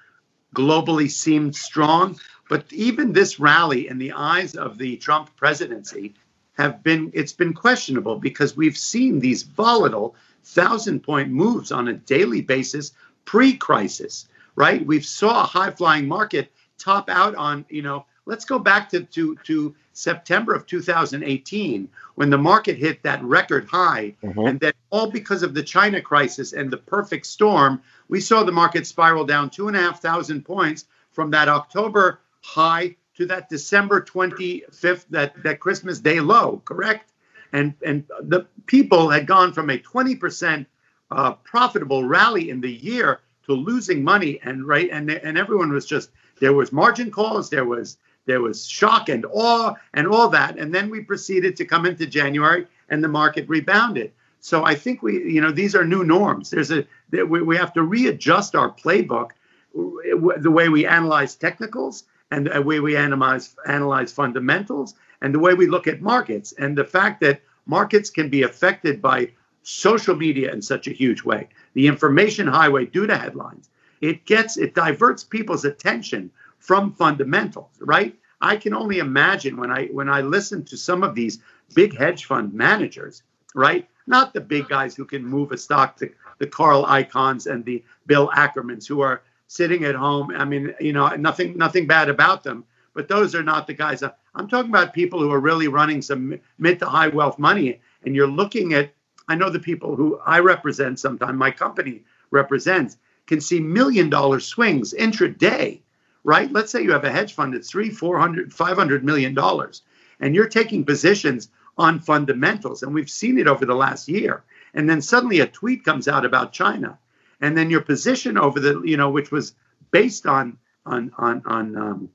globally 0.55 1.11
seemed 1.11 1.55
strong, 1.55 2.19
but 2.49 2.65
even 2.73 3.13
this 3.13 3.41
rally 3.41 3.89
in 3.89 3.99
the 3.99 4.13
eyes 4.13 4.55
of 4.55 4.79
the 4.79 4.97
Trump 4.97 5.35
presidency 5.37 6.15
have 6.55 6.83
been 6.83 7.11
it's 7.15 7.33
been 7.33 7.55
questionable 7.55 8.17
because 8.17 8.57
we've 8.57 8.77
seen 8.77 9.21
these 9.21 9.43
volatile 9.43 10.15
thousand 10.45 11.01
point 11.01 11.31
moves 11.31 11.73
on 11.73 11.89
a 11.89 11.95
daily 11.95 12.43
basis 12.43 12.93
pre-crisis, 13.25 14.27
right? 14.57 14.85
We've 14.85 15.07
saw 15.07 15.43
a 15.43 15.47
high 15.47 15.71
flying 15.71 16.09
market 16.09 16.53
top 16.79 17.09
out 17.09 17.35
on 17.37 17.65
you 17.69 17.83
know 17.83 18.07
let's 18.27 18.45
go 18.45 18.59
back 18.59 18.89
to, 18.91 19.03
to, 19.05 19.37
to 19.45 19.75
September 19.93 20.55
of 20.55 20.67
2018 20.67 21.89
when 22.15 22.31
the 22.31 22.39
market 22.39 22.77
hit 22.77 23.03
that 23.03 23.23
record 23.23 23.67
high. 23.67 24.15
Mm-hmm. 24.23 24.47
And 24.47 24.61
then, 24.61 24.73
all 24.91 25.11
because 25.11 25.43
of 25.43 25.55
the 25.55 25.63
China 25.63 26.01
crisis 26.01 26.53
and 26.53 26.71
the 26.71 26.77
perfect 26.77 27.27
storm, 27.27 27.83
we 28.09 28.21
saw 28.21 28.43
the 28.43 28.53
market 28.53 28.87
spiral 28.87 29.25
down 29.25 29.51
two 29.51 29.69
and 29.69 29.77
a 29.77 29.81
half 29.81 30.03
thousand 30.03 30.45
points 30.45 30.87
from 31.13 31.31
that 31.31 31.49
October 31.49 32.21
high 32.43 32.97
to 33.17 33.27
that 33.27 33.49
December 33.49 34.01
25th, 34.01 35.05
that, 35.11 35.43
that 35.43 35.61
Christmas 35.61 36.01
Day 36.01 36.21
low, 36.21 36.63
correct? 36.65 37.13
And, 37.53 37.75
and 37.85 38.05
the 38.21 38.47
people 38.67 39.11
had 39.11 39.27
gone 39.27 39.53
from 39.53 39.71
a 39.71 39.79
20% 39.79 40.67
uh, 41.11 41.33
profitable 41.33 42.05
rally 42.05 42.49
in 42.49 42.61
the 42.61 42.73
year 42.73 43.21
to 43.47 43.53
losing 43.53 44.03
money 44.03 44.41
and 44.43 44.67
right 44.67 44.89
and 44.91 45.11
and 45.11 45.37
everyone 45.37 45.73
was 45.73 45.85
just 45.85 46.11
there 46.41 46.53
was 46.53 46.73
margin 46.73 47.11
calls 47.11 47.51
there 47.51 47.65
was 47.65 47.99
there 48.27 48.41
was 48.41 48.67
shock 48.67 49.09
and 49.09 49.27
awe 49.33 49.75
and 49.95 50.07
all 50.07 50.29
that. 50.29 50.59
And 50.59 50.75
then 50.75 50.91
we 50.91 51.01
proceeded 51.01 51.57
to 51.57 51.65
come 51.65 51.87
into 51.87 52.07
January 52.07 52.67
and 52.89 53.03
the 53.03 53.09
market 53.09 53.49
rebounded. 53.49 54.13
So 54.41 54.65
I 54.65 54.75
think 54.75 55.03
we, 55.03 55.33
you 55.33 55.41
know, 55.41 55.53
these 55.53 55.75
are 55.75 55.85
new 55.85 56.05
norms. 56.05 56.51
There's 56.51 56.71
a, 56.71 56.87
we, 57.11 57.57
have 57.57 57.73
to 57.75 57.83
readjust 57.83 58.55
our 58.55 58.71
playbook, 58.71 59.31
the 59.75 60.51
way 60.51 60.69
we 60.69 60.87
analyze 60.87 61.37
technicals 61.37 62.05
and 62.31 62.49
the 62.49 62.61
way 62.61 62.81
we 62.81 62.97
analyze, 62.97 63.55
analyze 63.67 64.13
fundamentals 64.13 64.95
and 65.21 65.35
the 65.35 65.39
way 65.39 65.55
we 65.55 65.67
look 65.67 65.87
at 65.87 66.01
markets. 66.01 66.53
And 66.59 66.77
the 66.77 66.85
fact 66.85 67.21
that 67.21 67.41
markets 67.67 68.11
can 68.11 68.29
be 68.29 68.43
affected 68.43 69.01
by 69.01 69.31
social 69.63 70.17
media 70.17 70.53
in 70.53 70.61
such 70.61 70.89
a 70.89 70.93
huge 70.93 71.23
way, 71.23 71.49
the 71.75 71.87
information 71.87 72.49
highway 72.49 72.87
due 72.87 73.07
to 73.07 73.17
headlines, 73.17 73.71
it 74.01 74.25
gets, 74.25 74.57
it 74.57 74.75
diverts 74.75 75.23
people's 75.23 75.65
attention 75.65 76.31
from 76.63 76.93
fundamentals, 76.93 77.73
right? 77.81 78.15
I 78.41 78.57
can 78.57 78.73
only 78.73 78.99
imagine 79.01 79.57
when 79.57 79.71
I 79.71 79.87
when 79.87 80.09
I 80.09 80.21
listen 80.21 80.65
to 80.67 80.77
some 80.77 81.03
of 81.03 81.15
these 81.15 81.41
big 81.75 81.97
hedge 81.97 82.25
fund 82.25 82.55
managers, 82.55 83.25
right? 83.55 83.89
Not 84.07 84.33
the 84.33 84.41
big 84.41 84.69
guys 84.69 84.95
who 84.95 85.05
can 85.05 85.25
move 85.25 85.51
a 85.51 85.59
stock, 85.59 85.99
the, 85.99 86.13
the 86.39 86.47
Carl 86.47 86.85
Icahns 86.85 87.51
and 87.51 87.65
the 87.65 87.85
Bill 88.07 88.29
Ackermans 88.29 88.87
who 88.87 89.01
are 89.01 89.23
sitting 89.49 89.85
at 89.85 89.97
home. 89.97 90.31
I 90.37 90.45
mean, 90.45 90.73
you 90.81 90.93
know, 90.93 91.09
nothing 91.17 91.59
nothing 91.59 91.89
bad 91.89 92.09
about 92.09 92.45
them, 92.45 92.65
but 92.95 93.09
those 93.09 93.35
are 93.35 93.43
not 93.43 93.67
the 93.67 93.75
guys. 93.75 94.03
Uh, 94.05 94.13
I'm 94.35 94.49
talking 94.49 94.71
about 94.71 94.95
people 94.95 95.21
who 95.21 95.33
are 95.33 95.41
really 95.41 95.69
running 95.69 96.01
some 96.01 96.39
mid 96.59 96.79
to 96.79 96.87
high 96.87 97.09
wealth 97.09 97.41
money, 97.41 97.81
and 98.05 98.15
you're 98.15 98.29
looking 98.29 98.73
at. 98.75 98.93
I 99.29 99.35
know 99.35 99.51
the 99.51 99.61
people 99.61 99.97
who 99.97 100.21
I 100.25 100.39
represent. 100.39 101.01
Sometimes 101.01 101.39
my 101.39 101.51
company 101.51 102.03
represents 102.31 102.99
can 103.27 103.41
see 103.41 103.61
million 103.61 104.11
dollar 104.11 104.41
swings 104.41 104.95
intraday 104.95 105.81
right? 106.25 106.51
Let's 106.53 106.71
say 106.71 106.83
you 106.83 106.93
have 106.93 107.05
a 107.05 107.13
hedge 107.13 107.35
fund 107.35 107.55
that's 107.55 107.71
three, 107.71 107.91
four 107.91 108.19
hundred, 108.19 108.53
five 108.53 108.77
hundred 108.77 109.05
million 109.05 109.35
dollars, 109.35 109.83
and 110.21 110.35
you're 110.35 110.49
taking 110.49 110.85
positions 110.85 111.49
on 111.79 112.01
fundamentals, 112.01 112.83
and 112.83 112.93
we've 112.95 113.11
seen 113.11 113.39
it 113.39 113.47
over 113.47 113.65
the 113.65 113.75
last 113.75 114.09
year. 114.09 114.45
And 114.75 114.89
then 114.89 115.03
suddenly 115.03 115.41
a 115.41 115.47
tweet 115.47 115.85
comes 115.85 116.09
out 116.09 116.25
about 116.25 116.53
China, 116.53 116.99
and 117.41 117.57
then 117.57 117.71
your 117.71 117.81
position 117.81 118.39
over 118.39 118.61
the, 118.61 118.83
you 118.83 118.97
know, 118.97 119.11
which 119.11 119.31
was 119.31 119.55
based 119.91 120.27
on 120.27 120.59
on 120.87 121.13
on 121.19 121.43
on 121.47 121.77
um, 121.77 122.11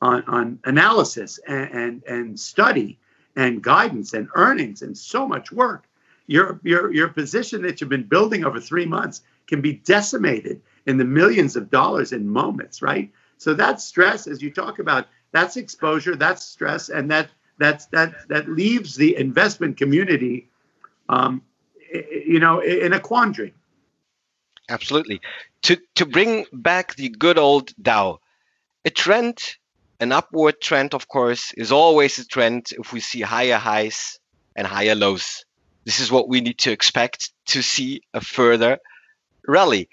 on, 0.00 0.22
on 0.24 0.58
analysis 0.64 1.38
and, 1.46 1.70
and 1.70 2.02
and 2.04 2.40
study 2.40 2.98
and 3.36 3.62
guidance 3.62 4.14
and 4.14 4.28
earnings 4.34 4.82
and 4.82 4.96
so 4.96 5.26
much 5.26 5.52
work, 5.52 5.86
your 6.26 6.60
your 6.62 6.92
your 6.92 7.08
position 7.08 7.62
that 7.62 7.80
you've 7.80 7.90
been 7.90 8.02
building 8.02 8.44
over 8.44 8.60
three 8.60 8.86
months 8.86 9.22
can 9.46 9.60
be 9.60 9.74
decimated 9.74 10.60
in 10.86 10.96
the 10.96 11.04
millions 11.04 11.56
of 11.56 11.70
dollars 11.70 12.12
in 12.12 12.28
moments, 12.28 12.82
right? 12.82 13.10
So 13.38 13.54
that's 13.54 13.84
stress, 13.84 14.26
as 14.26 14.42
you 14.42 14.50
talk 14.50 14.78
about, 14.78 15.06
that's 15.32 15.56
exposure, 15.56 16.16
that's 16.16 16.44
stress, 16.44 16.88
and 16.88 17.10
that 17.10 17.28
that's 17.58 17.86
that 17.86 18.28
that 18.28 18.48
leaves 18.48 18.96
the 18.96 19.16
investment 19.16 19.76
community, 19.76 20.48
um, 21.08 21.42
you 21.92 22.40
know, 22.40 22.60
in 22.60 22.92
a 22.92 23.00
quandary. 23.00 23.54
Absolutely. 24.68 25.20
To 25.62 25.76
to 25.96 26.06
bring 26.06 26.46
back 26.52 26.94
the 26.94 27.08
good 27.08 27.38
old 27.38 27.72
Dow, 27.80 28.20
a 28.84 28.90
trend, 28.90 29.38
an 30.00 30.12
upward 30.12 30.60
trend, 30.60 30.94
of 30.94 31.08
course, 31.08 31.52
is 31.52 31.72
always 31.72 32.18
a 32.18 32.26
trend 32.26 32.68
if 32.78 32.92
we 32.92 33.00
see 33.00 33.20
higher 33.20 33.58
highs 33.58 34.18
and 34.54 34.66
higher 34.66 34.94
lows. 34.94 35.44
This 35.84 36.00
is 36.00 36.10
what 36.10 36.28
we 36.28 36.40
need 36.40 36.58
to 36.58 36.72
expect 36.72 37.32
to 37.46 37.62
see 37.62 38.02
a 38.12 38.20
further 38.20 38.78
rally. 39.46 39.88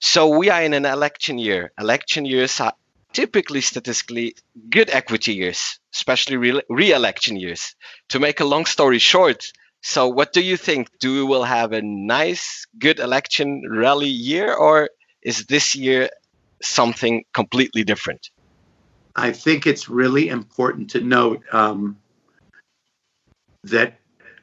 So 0.00 0.38
we 0.38 0.50
are 0.50 0.62
in 0.62 0.74
an 0.74 0.86
election 0.86 1.38
year. 1.38 1.72
Election 1.78 2.24
years 2.24 2.60
are 2.60 2.72
typically 3.14 3.62
statistically 3.62 4.36
good 4.68 4.90
equity 4.90 5.32
years, 5.34 5.78
especially 5.94 6.36
re- 6.68 6.92
election 6.92 7.36
years. 7.36 7.74
To 8.10 8.20
make 8.20 8.40
a 8.40 8.44
long 8.44 8.66
story 8.66 8.98
short, 8.98 9.50
so 9.82 10.08
what 10.08 10.32
do 10.32 10.42
you 10.42 10.56
think? 10.56 10.88
Do 10.98 11.14
we 11.14 11.24
will 11.24 11.44
have 11.44 11.72
a 11.72 11.82
nice, 11.82 12.66
good 12.78 12.98
election 12.98 13.62
rally 13.70 14.08
year, 14.08 14.52
or 14.52 14.90
is 15.22 15.46
this 15.46 15.76
year 15.76 16.10
something 16.62 17.24
completely 17.32 17.84
different? 17.84 18.30
I 19.16 19.30
think 19.30 19.66
it's 19.66 19.88
really 19.88 20.28
important 20.28 20.90
to 20.90 21.00
note 21.00 21.42
um, 21.52 21.96
that 23.62 23.98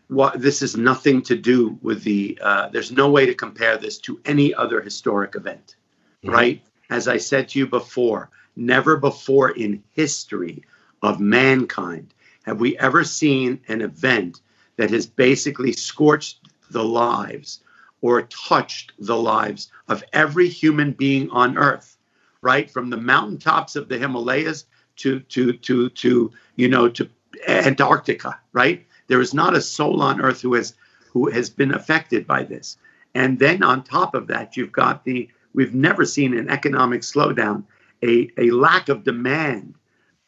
what 0.08 0.40
this 0.40 0.62
is 0.62 0.78
nothing 0.78 1.22
to 1.24 1.36
do 1.36 1.78
with 1.82 2.04
the. 2.04 2.38
Uh, 2.42 2.70
there's 2.70 2.92
no 2.92 3.10
way 3.10 3.26
to 3.26 3.34
compare 3.34 3.78
this 3.78 3.98
to 4.00 4.22
any 4.26 4.54
other 4.54 4.80
historic 4.80 5.36
event, 5.36 5.76
mm-hmm. 6.24 6.34
right? 6.34 6.62
As 6.92 7.08
I 7.08 7.18
said 7.18 7.50
to 7.50 7.60
you 7.60 7.66
before, 7.66 8.30
Never 8.56 8.98
before 8.98 9.50
in 9.50 9.84
history 9.92 10.64
of 11.02 11.22
mankind 11.22 12.14
have 12.44 12.60
we 12.60 12.78
ever 12.78 13.04
seen 13.06 13.62
an 13.70 13.82
event 13.82 14.42
that 14.76 14.90
has 14.90 15.06
basically 15.06 15.72
scorched 15.72 16.40
the 16.70 16.84
lives 16.84 17.62
or 18.02 18.24
touched 18.24 18.92
the 19.00 19.16
lives 19.16 19.72
of 19.88 20.04
every 20.12 20.50
human 20.50 20.92
being 20.92 21.30
on 21.30 21.58
earth, 21.58 21.98
right? 22.42 22.70
From 22.70 22.90
the 22.90 22.98
mountaintops 22.98 23.76
of 23.76 23.88
the 23.88 23.98
Himalayas 23.98 24.66
to 24.98 25.22
to 25.22 25.54
to 25.54 25.90
to 25.90 26.32
you 26.58 26.68
know 26.68 26.90
to 26.90 27.10
Antarctica, 27.48 28.40
right? 28.52 28.86
There 29.08 29.22
is 29.22 29.34
not 29.34 29.56
a 29.56 29.62
soul 29.62 30.02
on 30.02 30.20
earth 30.20 30.42
who 30.42 30.56
has 30.56 30.74
who 31.12 31.30
has 31.30 31.50
been 31.50 31.74
affected 31.74 32.28
by 32.28 32.44
this. 32.44 32.78
And 33.16 33.40
then 33.40 33.64
on 33.64 33.84
top 33.84 34.14
of 34.14 34.28
that, 34.28 34.58
you've 34.58 34.72
got 34.72 35.06
the 35.06 35.30
we've 35.54 35.74
never 35.74 36.06
seen 36.06 36.38
an 36.38 36.50
economic 36.50 37.02
slowdown 37.02 37.64
a, 38.04 38.30
a 38.38 38.50
lack 38.52 38.90
of 38.90 39.04
demand 39.04 39.76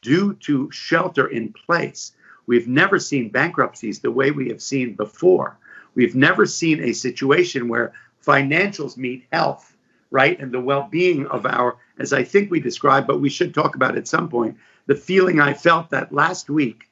due 0.01 0.33
to 0.35 0.69
shelter 0.71 1.27
in 1.27 1.53
place. 1.53 2.13
We've 2.45 2.67
never 2.67 2.99
seen 2.99 3.29
bankruptcies 3.29 3.99
the 3.99 4.11
way 4.11 4.31
we 4.31 4.49
have 4.49 4.61
seen 4.61 4.93
before. 4.95 5.57
We've 5.95 6.15
never 6.15 6.45
seen 6.45 6.83
a 6.83 6.93
situation 6.93 7.69
where 7.69 7.93
financials 8.25 8.97
meet 8.97 9.25
health, 9.31 9.75
right? 10.11 10.39
And 10.39 10.51
the 10.51 10.59
well 10.59 10.87
being 10.89 11.25
of 11.27 11.45
our, 11.45 11.77
as 11.99 12.13
I 12.13 12.23
think 12.23 12.51
we 12.51 12.59
described, 12.59 13.07
but 13.07 13.21
we 13.21 13.29
should 13.29 13.53
talk 13.53 13.75
about 13.75 13.97
at 13.97 14.07
some 14.07 14.29
point, 14.29 14.57
the 14.85 14.95
feeling 14.95 15.39
I 15.39 15.53
felt 15.53 15.89
that 15.91 16.13
last 16.13 16.49
week, 16.49 16.89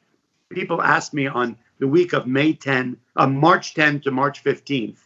people 0.49 0.81
asked 0.81 1.13
me 1.13 1.27
on 1.27 1.57
the 1.79 1.87
week 1.87 2.13
of 2.13 2.27
May 2.27 2.53
10, 2.53 2.95
uh, 3.15 3.27
March 3.27 3.73
10 3.73 4.01
to 4.01 4.11
March 4.11 4.43
15th, 4.43 4.99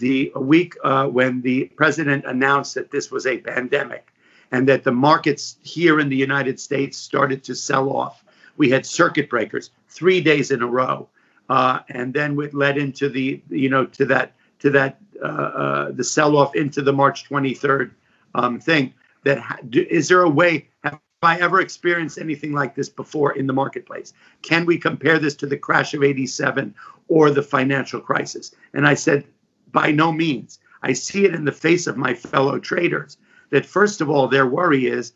the 0.00 0.32
week 0.36 0.74
uh, 0.84 1.06
when 1.06 1.42
the 1.42 1.66
president 1.76 2.24
announced 2.26 2.74
that 2.74 2.90
this 2.90 3.10
was 3.10 3.26
a 3.26 3.38
pandemic 3.38 4.12
and 4.52 4.68
that 4.68 4.82
the 4.84 4.92
markets 4.92 5.56
here 5.62 6.00
in 6.00 6.08
the 6.08 6.16
United 6.16 6.58
States 6.58 6.98
started 6.98 7.44
to 7.44 7.54
sell 7.54 7.90
off. 7.90 8.24
We 8.56 8.70
had 8.70 8.84
circuit 8.84 9.30
breakers 9.30 9.70
three 9.88 10.20
days 10.20 10.50
in 10.50 10.62
a 10.62 10.66
row. 10.66 11.08
uh, 11.50 11.80
and 11.88 12.14
then 12.14 12.40
it 12.40 12.54
led 12.54 12.78
into 12.78 13.08
the 13.08 13.42
you 13.50 13.68
know 13.68 13.84
to 13.86 14.06
that 14.06 14.34
to 14.60 14.70
that 14.70 14.98
uh, 15.22 15.26
uh, 15.26 15.90
the 15.92 16.04
sell 16.04 16.36
off 16.36 16.54
into 16.56 16.80
the 16.82 16.92
March 16.92 17.28
23rd 17.28 17.90
um, 18.34 18.60
thing. 18.60 18.94
That 19.24 19.38
ha- 19.38 19.58
do, 19.68 19.86
is 19.90 20.08
there 20.08 20.22
a 20.22 20.30
way? 20.30 20.68
Have 20.84 21.00
I 21.22 21.38
ever 21.40 21.60
experienced 21.60 22.18
anything 22.18 22.52
like 22.52 22.74
this 22.74 22.88
before 22.88 23.32
in 23.36 23.46
the 23.46 23.52
marketplace? 23.52 24.14
Can 24.42 24.64
we 24.64 24.78
compare 24.78 25.18
this 25.18 25.36
to 25.36 25.46
the 25.46 25.58
crash 25.58 25.92
of 25.94 26.02
'87 26.02 26.74
or 27.08 27.30
the 27.30 27.42
financial 27.42 28.00
crisis? 28.00 28.54
And 28.72 28.86
I 28.86 28.94
said, 28.94 29.24
by 29.72 29.90
no 29.90 30.12
means. 30.12 30.58
I 30.82 30.92
see 30.92 31.24
it 31.24 31.34
in 31.34 31.44
the 31.44 31.52
face 31.52 31.86
of 31.86 31.96
my 31.96 32.14
fellow 32.14 32.58
traders 32.58 33.18
that 33.50 33.66
first 33.66 34.00
of 34.00 34.08
all, 34.08 34.28
their 34.28 34.46
worry 34.46 34.86
is, 34.86 35.12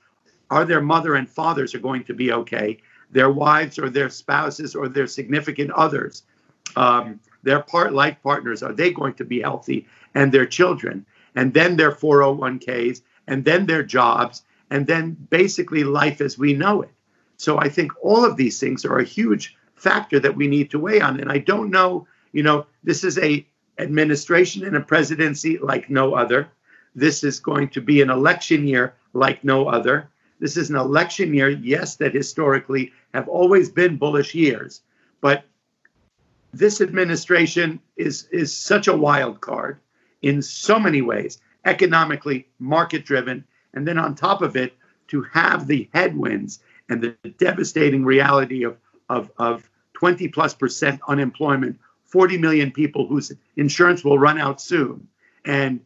are 0.50 0.64
their 0.64 0.80
mother 0.80 1.14
and 1.14 1.28
fathers 1.28 1.74
are 1.74 1.80
going 1.80 2.04
to 2.04 2.14
be 2.14 2.32
okay? 2.32 2.78
Their 3.10 3.30
wives 3.30 3.78
or 3.78 3.88
their 3.88 4.10
spouses 4.10 4.74
or 4.74 4.88
their 4.88 5.06
significant 5.06 5.70
others, 5.70 6.24
um, 6.76 7.20
their 7.42 7.60
part 7.60 7.92
life 7.92 8.16
partners, 8.22 8.62
are 8.62 8.72
they 8.72 8.92
going 8.92 9.14
to 9.14 9.24
be 9.24 9.40
healthy? 9.40 9.86
And 10.14 10.32
their 10.32 10.46
children, 10.46 11.06
and 11.34 11.54
then 11.54 11.76
their 11.76 11.92
401ks, 11.92 13.02
and 13.26 13.44
then 13.44 13.66
their 13.66 13.82
jobs, 13.82 14.42
and 14.70 14.86
then 14.86 15.16
basically 15.30 15.84
life 15.84 16.20
as 16.20 16.38
we 16.38 16.52
know 16.52 16.82
it. 16.82 16.90
So 17.36 17.58
I 17.58 17.68
think 17.68 17.92
all 18.02 18.24
of 18.24 18.36
these 18.36 18.60
things 18.60 18.84
are 18.84 18.98
a 18.98 19.04
huge 19.04 19.56
factor 19.74 20.20
that 20.20 20.36
we 20.36 20.46
need 20.46 20.70
to 20.70 20.78
weigh 20.78 21.00
on. 21.00 21.20
And 21.20 21.30
I 21.30 21.38
don't 21.38 21.70
know, 21.70 22.06
you 22.32 22.42
know, 22.42 22.66
this 22.82 23.04
is 23.04 23.18
a 23.18 23.46
administration 23.78 24.64
and 24.64 24.76
a 24.76 24.80
presidency 24.80 25.58
like 25.58 25.90
no 25.90 26.14
other. 26.14 26.48
This 26.94 27.24
is 27.24 27.40
going 27.40 27.68
to 27.70 27.80
be 27.80 28.02
an 28.02 28.10
election 28.10 28.66
year 28.66 28.94
like 29.12 29.44
no 29.44 29.68
other. 29.68 30.10
This 30.40 30.56
is 30.56 30.70
an 30.70 30.76
election 30.76 31.32
year, 31.32 31.48
yes, 31.48 31.96
that 31.96 32.14
historically 32.14 32.92
have 33.12 33.28
always 33.28 33.70
been 33.70 33.96
bullish 33.96 34.34
years, 34.34 34.82
but 35.20 35.44
this 36.52 36.80
administration 36.80 37.80
is 37.96 38.28
is 38.30 38.56
such 38.56 38.86
a 38.88 38.96
wild 38.96 39.40
card 39.40 39.78
in 40.22 40.40
so 40.40 40.78
many 40.78 41.02
ways, 41.02 41.40
economically, 41.64 42.46
market 42.58 43.04
driven, 43.04 43.44
and 43.74 43.86
then 43.86 43.98
on 43.98 44.14
top 44.14 44.42
of 44.42 44.56
it, 44.56 44.74
to 45.08 45.22
have 45.22 45.66
the 45.66 45.88
headwinds 45.92 46.60
and 46.88 47.02
the 47.02 47.16
devastating 47.38 48.04
reality 48.04 48.64
of 48.64 48.76
of, 49.08 49.30
of 49.38 49.68
20 49.94 50.28
plus 50.28 50.54
percent 50.54 51.00
unemployment 51.08 51.78
40 52.14 52.38
million 52.38 52.70
people 52.70 53.08
whose 53.08 53.32
insurance 53.56 54.04
will 54.04 54.20
run 54.20 54.38
out 54.38 54.60
soon, 54.60 55.08
and 55.44 55.80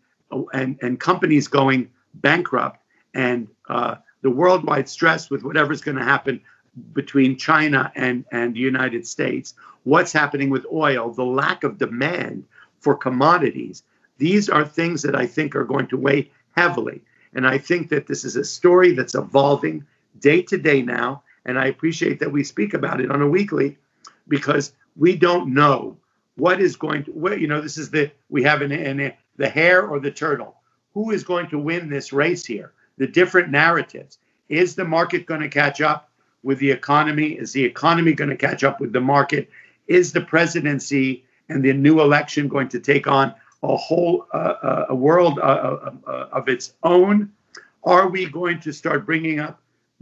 and 0.52 0.78
and 0.82 1.00
companies 1.00 1.48
going 1.48 1.90
bankrupt, 2.12 2.82
and 3.14 3.48
uh, 3.70 3.94
the 4.20 4.28
worldwide 4.28 4.90
stress 4.90 5.30
with 5.30 5.42
whatever's 5.42 5.80
going 5.80 5.96
to 5.96 6.04
happen 6.04 6.42
between 6.92 7.38
China 7.38 7.90
and 7.96 8.26
and 8.30 8.54
the 8.54 8.60
United 8.60 9.06
States, 9.06 9.54
what's 9.84 10.12
happening 10.12 10.50
with 10.50 10.66
oil, 10.70 11.10
the 11.10 11.24
lack 11.24 11.64
of 11.64 11.78
demand 11.78 12.44
for 12.80 12.94
commodities. 12.94 13.82
These 14.18 14.50
are 14.50 14.66
things 14.66 15.00
that 15.04 15.16
I 15.16 15.26
think 15.26 15.56
are 15.56 15.64
going 15.64 15.86
to 15.86 15.96
weigh 15.96 16.30
heavily. 16.54 17.00
And 17.32 17.46
I 17.46 17.56
think 17.56 17.88
that 17.88 18.06
this 18.06 18.26
is 18.26 18.36
a 18.36 18.44
story 18.44 18.92
that's 18.92 19.14
evolving 19.14 19.86
day 20.20 20.42
to 20.42 20.58
day 20.58 20.82
now. 20.82 21.22
And 21.46 21.58
I 21.58 21.68
appreciate 21.68 22.20
that 22.20 22.32
we 22.32 22.44
speak 22.44 22.74
about 22.74 23.00
it 23.00 23.10
on 23.10 23.22
a 23.22 23.28
weekly 23.28 23.78
because 24.28 24.74
we 24.94 25.16
don't 25.16 25.54
know 25.54 25.96
what 26.38 26.60
is 26.60 26.76
going 26.76 27.04
to 27.04 27.10
what, 27.10 27.40
you 27.40 27.46
know 27.46 27.60
this 27.60 27.76
is 27.76 27.90
the 27.90 28.10
we 28.28 28.42
have 28.44 28.62
an, 28.62 28.72
an 28.72 29.12
the 29.36 29.48
hare 29.48 29.86
or 29.86 30.00
the 30.00 30.10
turtle. 30.10 30.56
Who 30.94 31.10
is 31.10 31.24
going 31.24 31.48
to 31.50 31.58
win 31.58 31.88
this 31.88 32.12
race 32.12 32.44
here? 32.44 32.72
The 32.96 33.06
different 33.06 33.50
narratives. 33.50 34.18
Is 34.48 34.74
the 34.74 34.84
market 34.84 35.26
going 35.26 35.42
to 35.42 35.48
catch 35.48 35.80
up 35.80 36.10
with 36.42 36.58
the 36.58 36.70
economy? 36.70 37.32
Is 37.32 37.52
the 37.52 37.64
economy 37.64 38.12
going 38.14 38.30
to 38.30 38.36
catch 38.36 38.64
up 38.64 38.80
with 38.80 38.92
the 38.92 39.00
market? 39.00 39.50
Is 39.86 40.12
the 40.12 40.22
presidency 40.22 41.24
and 41.48 41.62
the 41.62 41.72
new 41.72 42.00
election 42.00 42.48
going 42.48 42.68
to 42.70 42.80
take 42.80 43.06
on 43.06 43.34
a 43.62 43.76
whole 43.76 44.26
uh, 44.32 44.54
uh, 44.62 44.86
a 44.88 44.94
world 44.94 45.38
uh, 45.38 45.42
uh, 45.42 45.92
uh, 46.06 46.28
of 46.32 46.48
its 46.48 46.72
own? 46.82 47.32
Are 47.84 48.08
we 48.08 48.26
going 48.26 48.60
to 48.60 48.72
start 48.72 49.06
bringing 49.06 49.40
up 49.40 49.60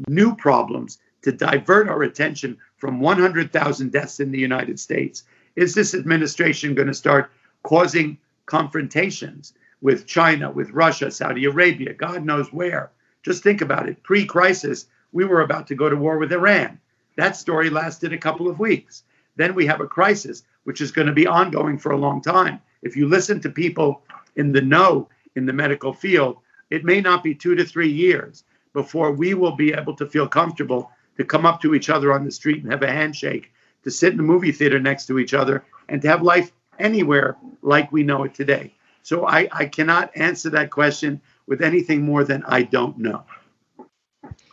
new 0.08 0.36
problems 0.36 0.98
to 1.22 1.32
divert 1.32 1.88
our 1.88 2.02
attention 2.02 2.58
from 2.76 3.00
100,000 3.00 3.90
deaths 3.90 4.20
in 4.20 4.30
the 4.30 4.38
United 4.38 4.78
States 4.78 5.24
is 5.56 5.74
this 5.74 5.94
administration 5.94 6.74
going 6.74 6.88
to 6.88 6.94
start 6.94 7.30
causing 7.62 8.18
confrontations 8.44 9.54
with 9.80 10.06
China, 10.06 10.50
with 10.50 10.70
Russia, 10.70 11.10
Saudi 11.10 11.44
Arabia, 11.46 11.92
God 11.92 12.24
knows 12.24 12.52
where? 12.52 12.92
Just 13.22 13.42
think 13.42 13.60
about 13.60 13.88
it. 13.88 14.02
Pre 14.02 14.24
crisis, 14.24 14.86
we 15.12 15.24
were 15.24 15.40
about 15.40 15.66
to 15.68 15.74
go 15.74 15.88
to 15.88 15.96
war 15.96 16.18
with 16.18 16.32
Iran. 16.32 16.78
That 17.16 17.36
story 17.36 17.70
lasted 17.70 18.12
a 18.12 18.18
couple 18.18 18.48
of 18.48 18.58
weeks. 18.58 19.02
Then 19.36 19.54
we 19.54 19.66
have 19.66 19.80
a 19.80 19.86
crisis, 19.86 20.44
which 20.64 20.80
is 20.80 20.92
going 20.92 21.08
to 21.08 21.12
be 21.12 21.26
ongoing 21.26 21.78
for 21.78 21.92
a 21.92 21.98
long 21.98 22.22
time. 22.22 22.60
If 22.82 22.96
you 22.96 23.08
listen 23.08 23.40
to 23.40 23.50
people 23.50 24.02
in 24.36 24.52
the 24.52 24.60
know 24.60 25.08
in 25.34 25.46
the 25.46 25.52
medical 25.52 25.92
field, 25.92 26.38
it 26.70 26.84
may 26.84 27.00
not 27.00 27.22
be 27.22 27.34
two 27.34 27.54
to 27.54 27.64
three 27.64 27.90
years 27.90 28.44
before 28.72 29.12
we 29.12 29.34
will 29.34 29.56
be 29.56 29.72
able 29.72 29.94
to 29.96 30.06
feel 30.06 30.28
comfortable 30.28 30.90
to 31.16 31.24
come 31.24 31.46
up 31.46 31.60
to 31.62 31.74
each 31.74 31.88
other 31.90 32.12
on 32.12 32.24
the 32.24 32.30
street 32.30 32.62
and 32.62 32.70
have 32.70 32.82
a 32.82 32.90
handshake 32.90 33.52
to 33.86 33.90
sit 33.92 34.12
in 34.12 34.18
a 34.18 34.22
movie 34.22 34.50
theater 34.50 34.80
next 34.80 35.06
to 35.06 35.16
each 35.16 35.32
other 35.32 35.64
and 35.88 36.02
to 36.02 36.08
have 36.08 36.20
life 36.20 36.50
anywhere 36.80 37.36
like 37.62 37.92
we 37.92 38.02
know 38.02 38.24
it 38.24 38.34
today. 38.34 38.74
So 39.04 39.24
I, 39.24 39.48
I 39.52 39.66
cannot 39.66 40.10
answer 40.16 40.50
that 40.50 40.70
question 40.70 41.20
with 41.46 41.62
anything 41.62 42.04
more 42.04 42.24
than 42.24 42.42
I 42.48 42.62
don't 42.62 42.98
know. 42.98 43.22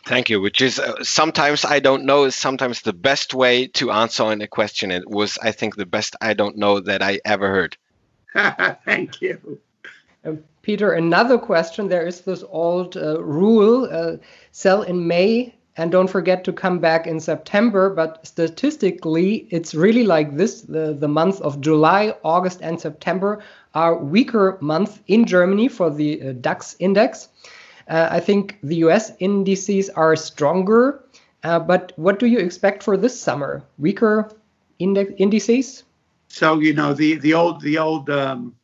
Thank 0.06 0.30
you. 0.30 0.40
Which 0.40 0.62
is 0.62 0.78
uh, 0.78 1.02
sometimes 1.02 1.64
I 1.64 1.80
don't 1.80 2.04
know 2.04 2.24
is 2.24 2.36
sometimes 2.36 2.82
the 2.82 2.92
best 2.92 3.34
way 3.34 3.66
to 3.78 3.90
answer 3.90 4.30
in 4.30 4.40
a 4.40 4.46
question. 4.46 4.92
It 4.92 5.10
was, 5.10 5.36
I 5.42 5.50
think, 5.50 5.74
the 5.74 5.86
best 5.86 6.14
I 6.20 6.34
don't 6.34 6.56
know 6.56 6.78
that 6.78 7.02
I 7.02 7.20
ever 7.24 7.48
heard. 7.48 7.76
Thank 8.84 9.20
you. 9.20 9.58
Uh, 10.24 10.34
Peter, 10.62 10.92
another 10.92 11.38
question. 11.38 11.88
There 11.88 12.06
is 12.06 12.20
this 12.20 12.44
old 12.48 12.96
uh, 12.96 13.20
rule 13.20 13.88
uh, 13.90 14.18
sell 14.52 14.82
in 14.82 15.08
May 15.08 15.56
and 15.76 15.90
don't 15.90 16.08
forget 16.08 16.44
to 16.44 16.52
come 16.52 16.78
back 16.78 17.06
in 17.06 17.18
September. 17.20 17.90
But 17.90 18.26
statistically, 18.26 19.46
it's 19.50 19.74
really 19.74 20.04
like 20.04 20.36
this 20.36 20.62
the, 20.62 20.94
the 20.94 21.08
month 21.08 21.40
of 21.40 21.60
July, 21.60 22.14
August, 22.22 22.60
and 22.62 22.80
September 22.80 23.42
are 23.74 23.96
weaker 23.96 24.56
months 24.60 25.00
in 25.08 25.24
Germany 25.24 25.68
for 25.68 25.90
the 25.90 26.22
uh, 26.22 26.32
DAX 26.32 26.76
index. 26.78 27.28
Uh, 27.88 28.08
I 28.10 28.20
think 28.20 28.58
the 28.62 28.76
US 28.76 29.12
indices 29.18 29.90
are 29.90 30.16
stronger. 30.16 31.04
Uh, 31.42 31.58
but 31.58 31.92
what 31.96 32.18
do 32.18 32.26
you 32.26 32.38
expect 32.38 32.82
for 32.82 32.96
this 32.96 33.20
summer? 33.20 33.62
Weaker 33.78 34.30
index 34.78 35.12
indices? 35.18 35.84
So 36.28 36.58
you 36.58 36.72
know 36.72 36.94
the 36.94 37.16
the 37.16 37.34
old 37.34 37.60
the 37.60 37.78
old 37.78 38.08
um, 38.10 38.54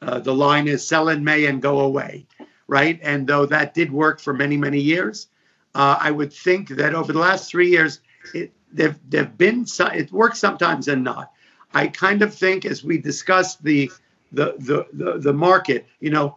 uh, 0.00 0.18
the 0.18 0.34
line 0.34 0.66
is 0.66 0.86
sell 0.86 1.08
in 1.08 1.22
May 1.22 1.44
and 1.46 1.60
go 1.60 1.80
away, 1.80 2.26
right? 2.66 2.98
And 3.02 3.26
though 3.26 3.46
that 3.46 3.74
did 3.74 3.92
work 3.92 4.18
for 4.18 4.32
many 4.32 4.56
many 4.56 4.80
years, 4.80 5.28
uh, 5.74 5.96
I 6.00 6.10
would 6.10 6.32
think 6.32 6.68
that 6.70 6.94
over 6.94 7.12
the 7.12 7.18
last 7.18 7.50
three 7.50 7.70
years, 7.70 8.00
it, 8.34 8.52
they've, 8.72 8.96
been 9.36 9.66
it 9.94 10.12
works 10.12 10.38
sometimes 10.38 10.88
and 10.88 11.02
not. 11.02 11.32
I 11.74 11.88
kind 11.88 12.22
of 12.22 12.34
think 12.34 12.64
as 12.64 12.84
we 12.84 12.98
discussed 12.98 13.62
the 13.64 13.90
the 14.32 14.54
the 14.58 14.86
the, 14.92 15.18
the 15.18 15.32
market, 15.32 15.86
you 16.00 16.10
know, 16.10 16.36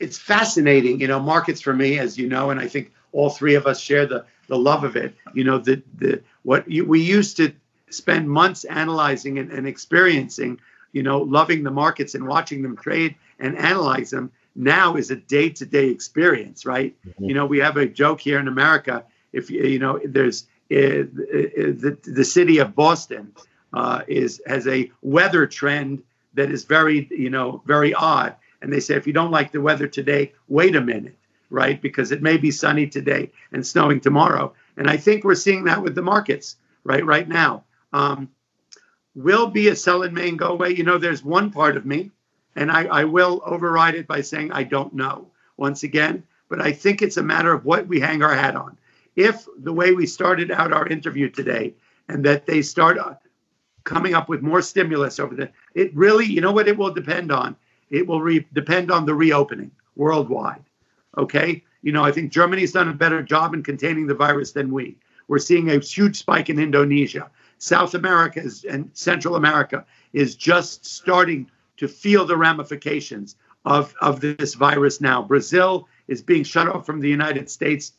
it's 0.00 0.18
fascinating. 0.18 1.00
You 1.00 1.08
know, 1.08 1.20
markets 1.20 1.60
for 1.60 1.72
me, 1.72 1.98
as 1.98 2.18
you 2.18 2.28
know, 2.28 2.50
and 2.50 2.58
I 2.58 2.66
think 2.66 2.92
all 3.12 3.30
three 3.30 3.54
of 3.54 3.66
us 3.66 3.80
share 3.80 4.06
the 4.06 4.24
the 4.48 4.58
love 4.58 4.82
of 4.82 4.96
it. 4.96 5.14
You 5.34 5.44
know, 5.44 5.58
the 5.58 5.82
the 5.98 6.22
what 6.42 6.68
you, 6.68 6.84
we 6.84 7.00
used 7.00 7.36
to 7.36 7.52
spend 7.90 8.28
months 8.28 8.64
analyzing 8.64 9.38
and, 9.38 9.52
and 9.52 9.66
experiencing. 9.66 10.60
You 10.92 11.02
know, 11.02 11.20
loving 11.22 11.62
the 11.62 11.70
markets 11.70 12.14
and 12.14 12.26
watching 12.26 12.60
them 12.60 12.76
trade 12.76 13.14
and 13.38 13.56
analyze 13.56 14.10
them 14.10 14.30
now 14.54 14.96
is 14.96 15.10
a 15.10 15.16
day-to-day 15.16 15.88
experience 15.88 16.66
right? 16.66 16.94
Mm-hmm. 17.06 17.24
you 17.24 17.34
know 17.34 17.46
we 17.46 17.58
have 17.58 17.76
a 17.76 17.86
joke 17.86 18.20
here 18.20 18.38
in 18.38 18.48
america 18.48 19.04
if 19.32 19.50
you 19.50 19.78
know 19.78 20.00
there's 20.04 20.46
uh, 20.70 21.04
the, 21.04 21.98
the 22.04 22.24
city 22.24 22.58
of 22.58 22.74
boston 22.74 23.32
uh, 23.72 24.02
is 24.06 24.40
has 24.46 24.66
a 24.66 24.90
weather 25.02 25.46
trend 25.46 26.02
that 26.34 26.50
is 26.50 26.64
very 26.64 27.08
you 27.10 27.30
know 27.30 27.62
very 27.66 27.94
odd. 27.94 28.36
And 28.60 28.72
they 28.72 28.80
say 28.80 28.94
if 28.94 29.06
you 29.06 29.12
don't 29.12 29.32
like 29.32 29.50
the 29.52 29.60
weather 29.60 29.88
today 29.88 30.32
wait 30.48 30.76
a 30.76 30.80
minute 30.80 31.16
right? 31.50 31.82
Because 31.82 32.12
it 32.12 32.22
may 32.22 32.38
be 32.38 32.50
sunny 32.50 32.86
today 32.86 33.30
and 33.52 33.66
snowing 33.66 34.00
tomorrow. 34.00 34.54
And 34.78 34.88
i 34.88 34.96
think 34.96 35.22
we're 35.22 35.34
seeing 35.34 35.64
that 35.64 35.82
with 35.82 35.94
the 35.94 36.02
markets 36.02 36.56
right 36.84 37.04
right 37.04 37.28
now. 37.28 37.64
Um, 37.92 38.30
will 39.14 39.48
be 39.48 39.68
a 39.68 39.76
sell 39.76 40.02
in 40.02 40.14
main 40.14 40.36
go 40.36 40.48
away? 40.48 40.70
You 40.70 40.84
know 40.84 40.98
there's 40.98 41.22
one 41.22 41.50
part 41.50 41.76
of 41.76 41.84
me 41.84 42.10
and 42.56 42.70
I, 42.70 42.84
I 42.84 43.04
will 43.04 43.42
override 43.44 43.94
it 43.94 44.06
by 44.06 44.20
saying 44.20 44.52
I 44.52 44.62
don't 44.64 44.94
know 44.94 45.28
once 45.56 45.82
again, 45.82 46.22
but 46.48 46.60
I 46.60 46.72
think 46.72 47.02
it's 47.02 47.16
a 47.16 47.22
matter 47.22 47.52
of 47.52 47.64
what 47.64 47.86
we 47.86 48.00
hang 48.00 48.22
our 48.22 48.34
hat 48.34 48.56
on. 48.56 48.78
If 49.16 49.46
the 49.58 49.72
way 49.72 49.92
we 49.92 50.06
started 50.06 50.50
out 50.50 50.72
our 50.72 50.86
interview 50.86 51.28
today 51.28 51.74
and 52.08 52.24
that 52.24 52.46
they 52.46 52.62
start 52.62 52.98
uh, 52.98 53.14
coming 53.84 54.14
up 54.14 54.28
with 54.28 54.42
more 54.42 54.62
stimulus 54.62 55.18
over 55.18 55.34
the, 55.34 55.50
it 55.74 55.94
really, 55.94 56.26
you 56.26 56.40
know 56.40 56.52
what 56.52 56.68
it 56.68 56.76
will 56.76 56.92
depend 56.92 57.30
on? 57.32 57.56
It 57.90 58.06
will 58.06 58.20
re- 58.20 58.46
depend 58.52 58.90
on 58.90 59.06
the 59.06 59.14
reopening 59.14 59.70
worldwide. 59.96 60.64
Okay. 61.18 61.62
You 61.82 61.92
know, 61.92 62.04
I 62.04 62.12
think 62.12 62.32
Germany's 62.32 62.72
done 62.72 62.88
a 62.88 62.94
better 62.94 63.22
job 63.22 63.54
in 63.54 63.62
containing 63.62 64.06
the 64.06 64.14
virus 64.14 64.52
than 64.52 64.70
we. 64.70 64.96
We're 65.28 65.38
seeing 65.38 65.70
a 65.70 65.78
huge 65.78 66.18
spike 66.18 66.48
in 66.48 66.58
Indonesia. 66.58 67.30
South 67.58 67.94
America 67.94 68.40
is, 68.40 68.64
and 68.64 68.90
Central 68.92 69.36
America 69.36 69.84
is 70.12 70.36
just 70.36 70.84
starting 70.84 71.50
to 71.76 71.88
feel 71.88 72.24
the 72.24 72.36
ramifications 72.36 73.36
of, 73.64 73.94
of 74.00 74.20
this 74.20 74.54
virus 74.54 75.00
now. 75.00 75.22
Brazil 75.22 75.88
is 76.08 76.22
being 76.22 76.44
shut 76.44 76.68
off 76.68 76.86
from 76.86 77.00
the 77.00 77.08
United 77.08 77.50
States, 77.50 77.92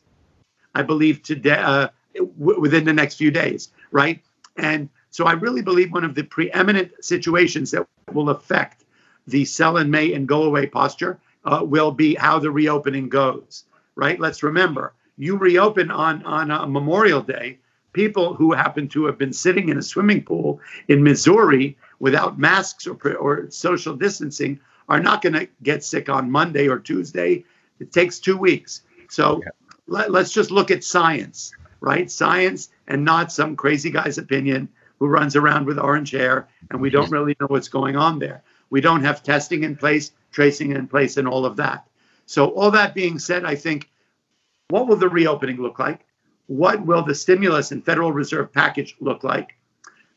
I 0.74 0.82
believe, 0.82 1.22
today 1.22 1.52
uh, 1.52 1.88
w- 2.16 2.60
within 2.60 2.84
the 2.84 2.92
next 2.92 3.16
few 3.16 3.30
days, 3.30 3.70
right? 3.90 4.22
And 4.56 4.88
so 5.10 5.26
I 5.26 5.32
really 5.32 5.62
believe 5.62 5.92
one 5.92 6.04
of 6.04 6.14
the 6.14 6.24
preeminent 6.24 6.92
situations 7.04 7.70
that 7.70 7.86
will 8.12 8.30
affect 8.30 8.84
the 9.26 9.44
sell 9.44 9.78
in 9.78 9.90
May 9.90 10.12
and 10.12 10.28
go 10.28 10.44
away 10.44 10.66
posture 10.66 11.18
uh, 11.44 11.60
will 11.64 11.90
be 11.90 12.14
how 12.14 12.38
the 12.38 12.50
reopening 12.50 13.08
goes, 13.08 13.64
right? 13.94 14.18
Let's 14.20 14.42
remember, 14.42 14.92
you 15.16 15.36
reopen 15.36 15.90
on 15.90 16.24
on 16.24 16.50
a 16.50 16.66
Memorial 16.66 17.22
Day. 17.22 17.58
People 17.92 18.34
who 18.34 18.52
happen 18.52 18.88
to 18.88 19.04
have 19.04 19.18
been 19.18 19.32
sitting 19.32 19.68
in 19.68 19.78
a 19.78 19.82
swimming 19.82 20.22
pool 20.24 20.60
in 20.88 21.04
Missouri 21.04 21.76
without 21.98 22.38
masks 22.38 22.86
or, 22.86 22.96
or 23.16 23.50
social 23.50 23.96
distancing 23.96 24.60
are 24.88 25.00
not 25.00 25.22
going 25.22 25.32
to 25.32 25.48
get 25.62 25.84
sick 25.84 26.08
on 26.08 26.30
Monday 26.30 26.68
or 26.68 26.78
Tuesday. 26.78 27.44
It 27.80 27.92
takes 27.92 28.18
two 28.18 28.36
weeks. 28.36 28.82
So 29.08 29.40
yeah. 29.42 29.50
let, 29.86 30.10
let's 30.10 30.32
just 30.32 30.50
look 30.50 30.70
at 30.70 30.84
science, 30.84 31.52
right? 31.80 32.10
Science 32.10 32.68
and 32.86 33.04
not 33.04 33.32
some 33.32 33.56
crazy 33.56 33.90
guy's 33.90 34.18
opinion 34.18 34.68
who 34.98 35.06
runs 35.06 35.36
around 35.36 35.66
with 35.66 35.78
orange 35.78 36.10
hair 36.10 36.48
and 36.70 36.80
we 36.80 36.90
don't 36.90 37.10
really 37.10 37.36
know 37.40 37.46
what's 37.46 37.68
going 37.68 37.96
on 37.96 38.18
there. 38.18 38.42
We 38.70 38.80
don't 38.80 39.04
have 39.04 39.22
testing 39.22 39.62
in 39.64 39.76
place, 39.76 40.12
tracing 40.32 40.72
in 40.72 40.88
place, 40.88 41.16
and 41.16 41.28
all 41.28 41.46
of 41.46 41.56
that. 41.56 41.86
So, 42.26 42.48
all 42.48 42.70
that 42.70 42.94
being 42.94 43.18
said, 43.18 43.44
I 43.44 43.54
think 43.54 43.90
what 44.68 44.88
will 44.88 44.96
the 44.96 45.08
reopening 45.08 45.58
look 45.58 45.78
like? 45.78 46.00
What 46.46 46.84
will 46.84 47.02
the 47.02 47.14
stimulus 47.14 47.70
and 47.70 47.84
Federal 47.84 48.12
Reserve 48.12 48.52
package 48.52 48.96
look 49.00 49.22
like? 49.24 49.56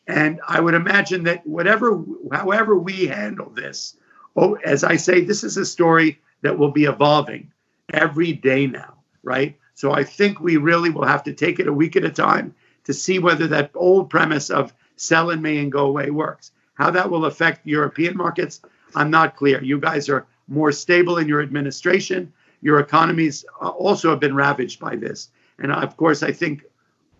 And 0.07 0.39
I 0.47 0.61
would 0.61 0.73
imagine 0.73 1.23
that 1.23 1.45
whatever, 1.45 2.01
however 2.31 2.77
we 2.77 3.07
handle 3.07 3.49
this, 3.49 3.97
oh, 4.35 4.55
as 4.63 4.83
I 4.83 4.95
say, 4.95 5.21
this 5.21 5.43
is 5.43 5.57
a 5.57 5.65
story 5.65 6.19
that 6.41 6.57
will 6.57 6.71
be 6.71 6.85
evolving 6.85 7.51
every 7.91 8.31
day 8.31 8.67
now, 8.67 8.95
right? 9.23 9.57
So 9.73 9.91
I 9.91 10.03
think 10.03 10.39
we 10.39 10.57
really 10.57 10.89
will 10.89 11.05
have 11.05 11.23
to 11.23 11.33
take 11.33 11.59
it 11.59 11.67
a 11.67 11.73
week 11.73 11.95
at 11.95 12.05
a 12.05 12.09
time 12.09 12.55
to 12.85 12.93
see 12.93 13.19
whether 13.19 13.47
that 13.47 13.71
old 13.75 14.09
premise 14.09 14.49
of 14.49 14.73
sell 14.95 15.29
in 15.29 15.41
May 15.41 15.57
and 15.57 15.71
go 15.71 15.85
away 15.85 16.09
works. 16.09 16.51
How 16.75 16.89
that 16.91 17.09
will 17.09 17.25
affect 17.25 17.67
European 17.67 18.15
markets, 18.15 18.61
I'm 18.95 19.11
not 19.11 19.35
clear. 19.35 19.61
You 19.61 19.79
guys 19.79 20.09
are 20.09 20.25
more 20.47 20.71
stable 20.71 21.17
in 21.17 21.27
your 21.27 21.41
administration. 21.41 22.31
Your 22.61 22.79
economies 22.79 23.45
uh, 23.61 23.69
also 23.69 24.09
have 24.09 24.19
been 24.19 24.35
ravaged 24.35 24.79
by 24.79 24.95
this. 24.95 25.29
And 25.59 25.71
of 25.71 25.97
course, 25.97 26.23
I 26.23 26.31
think 26.31 26.63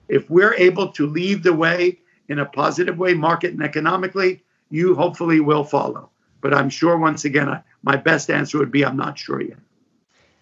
if 0.07 0.29
we're 0.29 0.53
able 0.53 0.89
to 0.93 1.05
lead 1.05 1.43
the 1.43 1.53
way 1.53 1.99
in 2.29 2.39
a 2.39 2.45
positive 2.45 2.97
way, 2.97 3.13
market 3.13 3.53
and 3.53 3.63
economically, 3.63 4.43
you 4.69 4.95
hopefully 4.95 5.39
will 5.39 5.63
follow. 5.63 6.09
But 6.41 6.53
I'm 6.53 6.69
sure, 6.69 6.97
once 6.97 7.25
again, 7.25 7.49
I, 7.49 7.63
my 7.83 7.95
best 7.95 8.29
answer 8.29 8.57
would 8.59 8.71
be 8.71 8.85
I'm 8.85 8.97
not 8.97 9.17
sure 9.17 9.41
yet. 9.41 9.57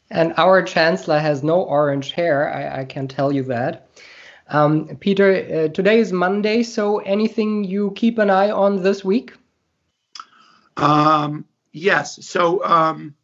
And 0.10 0.34
our 0.38 0.62
chancellor 0.62 1.20
has 1.20 1.44
no 1.44 1.62
orange 1.62 2.12
hair, 2.12 2.54
I, 2.54 2.82
I 2.82 2.86
can 2.86 3.08
tell 3.08 3.32
you 3.32 3.44
that. 3.44 3.90
Um, 4.48 4.98
Peter, 5.00 5.32
uh, 5.34 5.68
today 5.70 6.00
is 6.00 6.12
Monday, 6.12 6.62
so 6.62 7.00
anything 7.00 7.64
you 7.64 7.92
keep 7.96 8.20
an 8.20 8.30
eye 8.30 8.52
on 8.52 8.84
this 8.84 9.04
week? 9.04 9.34
Um, 10.78 11.46
yes. 11.72 12.24
So 12.24 12.64
um, 12.64 13.16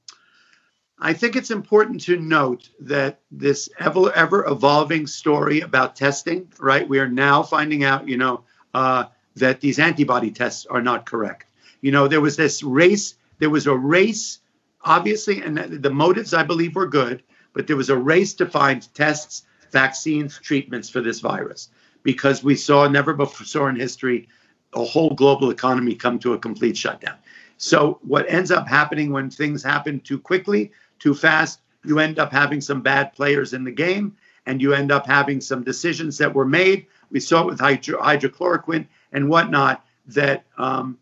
I 0.97 1.13
think 1.13 1.35
it's 1.35 1.51
important 1.51 2.01
to 2.01 2.17
note 2.17 2.69
that 2.79 3.19
this 3.29 3.69
ever, 3.79 4.11
ever 4.13 4.47
evolving 4.47 5.05
story 5.05 5.61
about 5.61 5.95
testing, 5.95 6.51
right? 6.59 6.87
We 6.87 6.97
are 6.97 7.09
now 7.09 7.43
finding 7.43 7.83
out, 7.83 8.07
you 8.07 8.17
know, 8.17 8.43
uh, 8.73 9.05
that 9.35 9.61
these 9.61 9.79
antibody 9.79 10.31
tests 10.31 10.65
are 10.65 10.81
not 10.81 11.05
correct. 11.05 11.47
You 11.81 11.91
know, 11.91 12.07
there 12.07 12.21
was 12.21 12.35
this 12.35 12.63
race, 12.63 13.15
there 13.39 13.49
was 13.49 13.67
a 13.67 13.75
race, 13.75 14.39
obviously, 14.83 15.41
and 15.41 15.57
the 15.57 15.89
motives 15.89 16.33
I 16.33 16.43
believe 16.43 16.75
were 16.75 16.87
good, 16.87 17.23
but 17.53 17.67
there 17.67 17.75
was 17.75 17.89
a 17.89 17.97
race 17.97 18.33
to 18.35 18.45
find 18.45 18.93
tests 18.93 19.43
vaccines, 19.71 20.37
treatments 20.39 20.89
for 20.89 21.01
this 21.01 21.19
virus, 21.19 21.69
because 22.03 22.43
we 22.43 22.55
saw 22.55 22.87
never 22.87 23.13
before 23.13 23.45
saw 23.45 23.67
in 23.67 23.75
history 23.75 24.27
a 24.73 24.83
whole 24.83 25.11
global 25.11 25.49
economy 25.49 25.95
come 25.95 26.19
to 26.19 26.33
a 26.33 26.39
complete 26.39 26.77
shutdown. 26.77 27.15
So, 27.57 27.99
what 28.01 28.29
ends 28.29 28.51
up 28.51 28.67
happening 28.67 29.11
when 29.11 29.29
things 29.29 29.63
happen 29.63 29.99
too 29.99 30.19
quickly, 30.19 30.71
too 30.99 31.13
fast, 31.13 31.61
you 31.83 31.99
end 31.99 32.19
up 32.19 32.31
having 32.31 32.61
some 32.61 32.81
bad 32.81 33.13
players 33.13 33.53
in 33.53 33.63
the 33.63 33.71
game, 33.71 34.15
and 34.45 34.61
you 34.61 34.73
end 34.73 34.91
up 34.91 35.05
having 35.05 35.41
some 35.41 35.63
decisions 35.63 36.17
that 36.17 36.33
were 36.33 36.45
made. 36.45 36.87
We 37.09 37.19
saw 37.19 37.41
it 37.41 37.47
with 37.47 37.59
hydro- 37.59 38.01
hydrochloroquine 38.01 38.87
and 39.11 39.29
whatnot 39.29 39.85
that 40.07 40.45
um, 40.57 40.97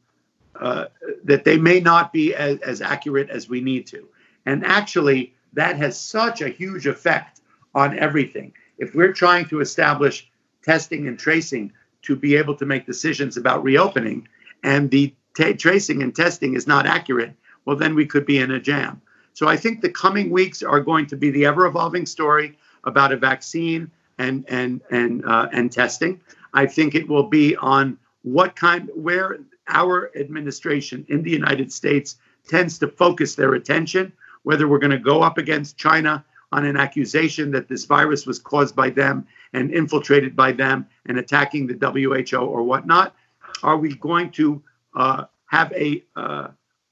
uh, 0.60 0.86
that 1.23 1.45
they 1.45 1.58
may 1.58 1.80
not 1.80 2.12
be 2.12 2.36
as, 2.36 2.60
as 2.60 2.82
accurate 2.82 3.30
as 3.30 3.47
we 3.47 3.62
need 3.62 3.88
to. 3.88 4.08
And 4.45 4.65
actually, 4.65 5.34
that 5.54 5.78
has 5.78 5.97
such 5.97 6.41
a 6.41 6.49
huge 6.49 6.86
effect 6.86 7.39
on 7.73 7.97
everything 7.97 8.54
if 8.80 8.95
we're 8.95 9.13
trying 9.13 9.45
to 9.45 9.60
establish 9.60 10.28
testing 10.63 11.08
and 11.08 11.19
tracing 11.19 11.71
to 12.02 12.15
be 12.15 12.36
able 12.36 12.56
to 12.56 12.65
make 12.65 12.86
decisions 12.86 13.38
about 13.38 13.63
reopening 13.63 14.28
and 14.63 14.89
the 14.89 15.13
t- 15.36 15.54
tracing 15.54 16.02
and 16.02 16.15
testing 16.15 16.56
is 16.56 16.65
not 16.65 16.86
accurate, 16.86 17.34
well, 17.65 17.75
then 17.75 17.93
we 17.93 18.06
could 18.06 18.25
be 18.25 18.39
in 18.39 18.52
a 18.52 18.60
jam. 18.60 19.02
So 19.34 19.47
I 19.47 19.58
think 19.58 19.82
the 19.82 19.89
coming 19.89 20.30
weeks 20.32 20.63
are 20.63 20.80
going 20.80 21.06
to 21.08 21.17
be 21.17 21.30
the 21.30 21.45
ever 21.45 21.65
evolving 21.65 22.06
story 22.06 22.58
about 22.84 23.12
a 23.12 23.18
vaccine 23.18 23.92
and 24.18 24.46
and 24.48 24.82
and 24.92 25.26
uh, 25.26 25.48
and 25.52 25.72
testing. 25.72 26.22
I 26.54 26.65
think 26.65 26.96
it 26.96 27.08
will 27.08 27.28
be 27.28 27.56
on 27.56 27.98
what 28.24 28.56
kind 28.56 28.89
where 28.96 29.39
our 29.68 30.12
administration 30.15 31.06
in 31.10 31.24
the 31.24 31.32
United 31.32 31.72
States 31.72 32.18
tends 32.48 32.80
to 32.80 32.88
focus 32.88 33.36
their 33.36 33.54
attention, 33.54 34.12
whether 34.44 34.68
we're 34.68 34.80
going 34.80 34.92
to 34.92 34.98
go 34.98 35.22
up 35.22 35.38
against 35.38 35.78
China 35.78 36.26
on 36.52 36.65
an 36.65 36.78
accusation 36.78 37.52
that 37.52 37.68
this 37.68 37.86
virus 37.86 38.26
was 38.26 38.39
caused 38.39 38.76
by 38.76 38.89
them 38.89 39.28
and 39.54 39.72
infiltrated 39.72 40.36
by 40.36 40.52
them 40.52 40.88
and 41.06 41.18
attacking 41.18 41.68
the 41.68 41.76
WHO 41.76 42.38
or 42.38 42.63
whatnot? 42.63 43.15
Are 43.62 43.78
we 43.78 43.96
going 43.96 44.32
to 44.32 44.62
uh, 44.96 45.26
have 45.46 45.72
a, 45.74 46.04
uh, 46.15 46.48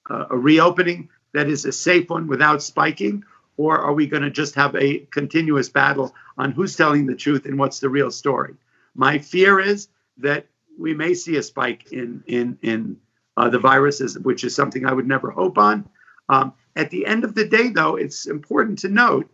a 0.09 0.37
reopening 0.37 1.09
that 1.33 1.49
is 1.49 1.65
a 1.65 1.71
safe 1.71 2.09
one 2.09 2.27
without 2.27 2.61
spiking? 2.61 3.23
Or 3.57 3.79
are 3.79 3.93
we 3.93 4.07
going 4.07 4.23
to 4.23 4.29
just 4.29 4.55
have 4.55 4.75
a 4.75 4.99
continuous 5.11 5.67
battle 5.67 6.13
on 6.37 6.51
who's 6.51 6.75
telling 6.75 7.05
the 7.05 7.15
truth 7.15 7.45
and 7.45 7.57
what's 7.57 7.79
the 7.79 7.89
real 7.89 8.11
story? 8.11 8.53
My 8.95 9.17
fear 9.17 9.59
is 9.59 9.89
that 10.17 10.45
we 10.77 10.93
may 10.93 11.13
see 11.13 11.37
a 11.37 11.43
spike 11.43 11.91
in 11.91 12.23
in 12.27 12.57
in 12.61 12.97
uh, 13.35 13.49
the 13.49 13.59
viruses, 13.59 14.17
which 14.19 14.43
is 14.43 14.55
something 14.55 14.85
I 14.85 14.93
would 14.93 15.07
never 15.07 15.31
hope 15.31 15.57
on. 15.57 15.89
Um, 16.29 16.53
at 16.75 16.89
the 16.89 17.05
end 17.05 17.23
of 17.23 17.35
the 17.35 17.45
day, 17.45 17.69
though, 17.69 17.95
it's 17.95 18.25
important 18.25 18.79
to 18.79 18.89
note 18.89 19.29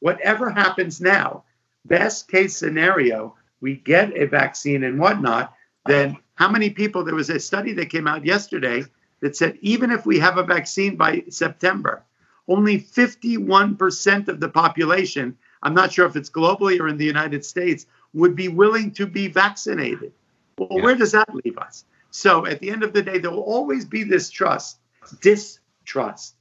whatever 0.00 0.50
happens 0.50 1.00
now, 1.00 1.44
best 1.84 2.28
case 2.28 2.56
scenario, 2.56 3.34
we 3.60 3.76
get 3.76 4.16
a 4.16 4.26
vaccine 4.26 4.84
and 4.84 4.98
whatnot, 4.98 5.54
then 5.86 6.16
how 6.34 6.50
many 6.50 6.70
people? 6.70 7.04
There 7.04 7.14
was 7.14 7.30
a 7.30 7.40
study 7.40 7.72
that 7.74 7.90
came 7.90 8.06
out 8.06 8.24
yesterday 8.24 8.84
that 9.20 9.36
said 9.36 9.58
even 9.62 9.90
if 9.90 10.04
we 10.04 10.18
have 10.18 10.36
a 10.36 10.42
vaccine 10.42 10.96
by 10.96 11.24
September, 11.30 12.04
only 12.48 12.80
51% 12.80 14.28
of 14.28 14.40
the 14.40 14.48
population, 14.48 15.36
I'm 15.62 15.74
not 15.74 15.92
sure 15.92 16.06
if 16.06 16.16
it's 16.16 16.30
globally 16.30 16.78
or 16.80 16.88
in 16.88 16.96
the 16.96 17.04
United 17.04 17.44
States, 17.44 17.86
would 18.12 18.36
be 18.36 18.48
willing 18.48 18.92
to 18.92 19.06
be 19.06 19.28
vaccinated. 19.28 20.12
Well, 20.58 20.68
yeah. 20.70 20.82
where 20.82 20.94
does 20.94 21.12
that 21.12 21.34
leave 21.34 21.58
us? 21.58 21.84
So 22.10 22.46
at 22.46 22.60
the 22.60 22.70
end 22.70 22.82
of 22.82 22.92
the 22.92 23.02
day, 23.02 23.18
there 23.18 23.30
will 23.30 23.42
always 23.42 23.84
be 23.84 24.04
this 24.04 24.30
trust, 24.30 24.78
distrust, 25.20 26.34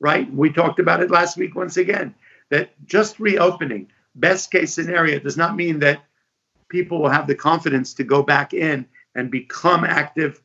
right? 0.00 0.32
We 0.32 0.50
talked 0.50 0.80
about 0.80 1.02
it 1.02 1.10
last 1.10 1.36
week 1.36 1.54
once 1.54 1.76
again 1.76 2.14
that 2.50 2.70
just 2.86 3.20
reopening, 3.20 3.88
best 4.14 4.50
case 4.50 4.74
scenario, 4.74 5.18
does 5.18 5.36
not 5.36 5.54
mean 5.54 5.78
that 5.80 6.02
people 6.68 7.00
will 7.00 7.08
have 7.08 7.26
the 7.26 7.34
confidence 7.34 7.94
to 7.94 8.04
go 8.04 8.22
back 8.22 8.52
in 8.52 8.86
and 9.14 9.30
become 9.30 9.84
active 9.84 10.42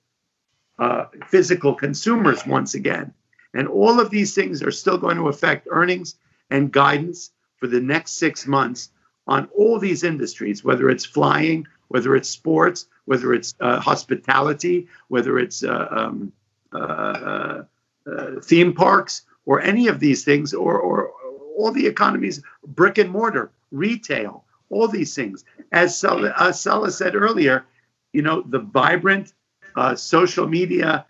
uh, 0.78 1.06
physical 1.28 1.74
consumers 1.74 2.46
once 2.46 2.76
again. 2.76 3.14
And 3.58 3.68
all 3.68 4.00
of 4.00 4.12
these 4.12 4.36
things 4.36 4.62
are 4.62 4.72
still 4.72 5.00
going 5.00 5.18
to 5.18 5.30
affect 5.30 5.68
earnings 5.72 6.16
and 6.52 6.72
guidance 6.72 7.32
for 7.58 7.66
the 7.66 7.82
next 7.82 8.12
six 8.12 8.46
months 8.46 8.92
on 9.26 9.50
all 9.58 9.80
these 9.80 10.04
industries, 10.04 10.64
whether 10.64 10.92
it's 10.92 11.04
flying, 11.06 11.66
whether 11.88 12.16
it's 12.16 12.30
sports, 12.30 12.86
whether 13.06 13.34
it's 13.34 13.56
uh, 13.60 13.80
hospitality, 13.80 14.88
whether 15.08 15.40
it's 15.40 15.64
uh, 15.64 15.88
um, 15.90 16.32
uh, 16.72 17.64
uh, 18.06 18.40
theme 18.44 18.74
parks, 18.74 19.24
or 19.48 19.60
any 19.60 19.88
of 19.88 20.00
these 20.00 20.24
things, 20.24 20.54
or, 20.54 20.78
or, 20.80 21.12
all 21.58 21.72
the 21.72 21.88
economies, 21.88 22.40
brick 22.68 23.00
and 23.00 23.10
mortar, 23.10 23.50
retail, 23.72 24.44
all 24.70 24.88
these 24.88 25.16
things. 25.16 25.44
As 25.72 25.98
Salah, 25.98 26.32
uh, 26.38 26.52
Salah 26.52 26.92
said 26.92 27.16
earlier, 27.16 27.66
you 28.14 28.22
know, 28.22 28.44
the 28.44 28.60
vibrant 28.60 29.34
uh, 29.76 29.96
social 29.96 30.48
media 30.48 31.08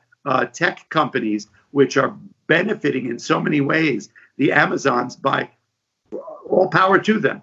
tech 0.53 0.89
companies, 0.89 1.47
which 1.71 1.97
are 1.97 2.17
benefiting 2.47 3.07
in 3.09 3.19
so 3.19 3.39
many 3.39 3.61
ways, 3.61 4.09
the 4.37 4.51
Amazons, 4.51 5.15
by 5.15 5.49
all 6.49 6.69
power 6.69 6.99
to 6.99 7.19
them. 7.19 7.41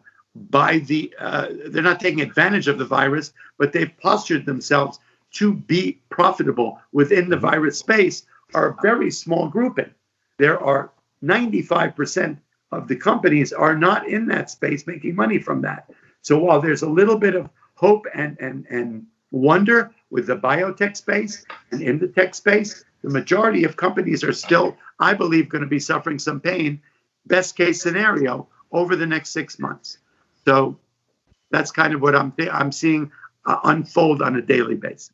by 0.50 0.78
the 0.78 1.14
uh, 1.18 1.46
they're 1.66 1.82
not 1.82 2.00
taking 2.00 2.20
advantage 2.20 2.66
of 2.66 2.78
the 2.78 2.84
virus, 2.84 3.32
but 3.58 3.72
they've 3.72 3.96
postured 3.98 4.44
themselves 4.46 4.98
to 5.32 5.54
be 5.54 6.00
profitable 6.10 6.80
within 6.92 7.28
the 7.28 7.36
virus 7.36 7.78
space 7.78 8.26
are 8.54 8.70
a 8.70 8.82
very 8.82 9.10
small 9.10 9.48
grouping. 9.48 9.92
There 10.38 10.60
are 10.62 10.90
95% 11.22 12.38
of 12.72 12.88
the 12.88 12.96
companies 12.96 13.52
are 13.52 13.76
not 13.76 14.08
in 14.08 14.26
that 14.26 14.50
space 14.50 14.86
making 14.86 15.14
money 15.14 15.38
from 15.38 15.60
that. 15.62 15.90
So 16.22 16.38
while 16.38 16.60
there's 16.60 16.82
a 16.82 16.88
little 16.88 17.18
bit 17.18 17.34
of 17.34 17.48
hope 17.74 18.06
and 18.14 18.36
and 18.40 18.66
and 18.70 19.06
wonder 19.30 19.92
with 20.10 20.26
the 20.26 20.36
biotech 20.36 20.96
space 20.96 21.44
and 21.70 21.82
in 21.82 21.98
the 21.98 22.08
tech 22.08 22.34
space, 22.34 22.84
the 23.04 23.10
majority 23.10 23.64
of 23.64 23.76
companies 23.76 24.24
are 24.24 24.32
still, 24.32 24.78
I 24.98 25.12
believe, 25.12 25.50
going 25.50 25.62
to 25.62 25.68
be 25.68 25.78
suffering 25.78 26.18
some 26.18 26.40
pain. 26.40 26.80
Best 27.26 27.54
case 27.54 27.82
scenario 27.82 28.48
over 28.72 28.96
the 28.96 29.06
next 29.06 29.30
six 29.30 29.58
months. 29.58 29.98
So 30.46 30.78
that's 31.50 31.70
kind 31.70 31.92
of 31.92 32.00
what 32.00 32.16
I'm 32.16 32.32
I'm 32.50 32.72
seeing 32.72 33.12
uh, 33.44 33.58
unfold 33.64 34.22
on 34.22 34.36
a 34.36 34.42
daily 34.42 34.74
basis. 34.74 35.10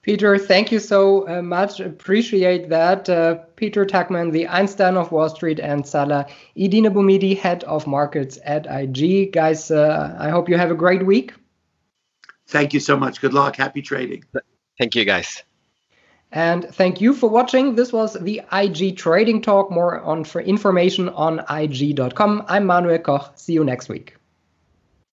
Peter, 0.00 0.36
thank 0.38 0.72
you 0.72 0.80
so 0.80 1.28
uh, 1.28 1.42
much. 1.42 1.80
Appreciate 1.80 2.70
that. 2.70 3.08
Uh, 3.08 3.34
Peter 3.56 3.84
Tuchman, 3.84 4.32
the 4.32 4.48
Einstein 4.48 4.96
of 4.96 5.12
Wall 5.12 5.28
Street, 5.28 5.60
and 5.60 5.86
Salah 5.86 6.26
Eddine 6.56 6.92
Bouhmidi, 6.92 7.36
head 7.36 7.62
of 7.64 7.86
markets 7.86 8.38
at 8.44 8.66
IG. 8.66 9.32
Guys, 9.32 9.70
uh, 9.70 10.16
I 10.18 10.30
hope 10.30 10.48
you 10.48 10.56
have 10.56 10.70
a 10.70 10.74
great 10.74 11.04
week. 11.04 11.34
Thank 12.48 12.72
you 12.72 12.80
so 12.80 12.96
much. 12.96 13.20
Good 13.20 13.34
luck. 13.34 13.56
Happy 13.56 13.82
trading. 13.82 14.24
Thank 14.78 14.96
you, 14.96 15.04
guys. 15.04 15.44
And 16.32 16.64
thank 16.74 17.00
you 17.00 17.12
for 17.12 17.28
watching. 17.28 17.74
This 17.74 17.92
was 17.92 18.14
the 18.14 18.40
IG 18.50 18.96
Trading 18.96 19.42
Talk. 19.42 19.70
More 19.70 20.00
on 20.00 20.24
for 20.24 20.40
information 20.40 21.10
on 21.10 21.44
IG.com. 21.50 22.44
I'm 22.48 22.64
Manuel 22.64 22.98
Koch. 22.98 23.32
See 23.36 23.52
you 23.52 23.64
next 23.64 23.90
week. 23.90 24.16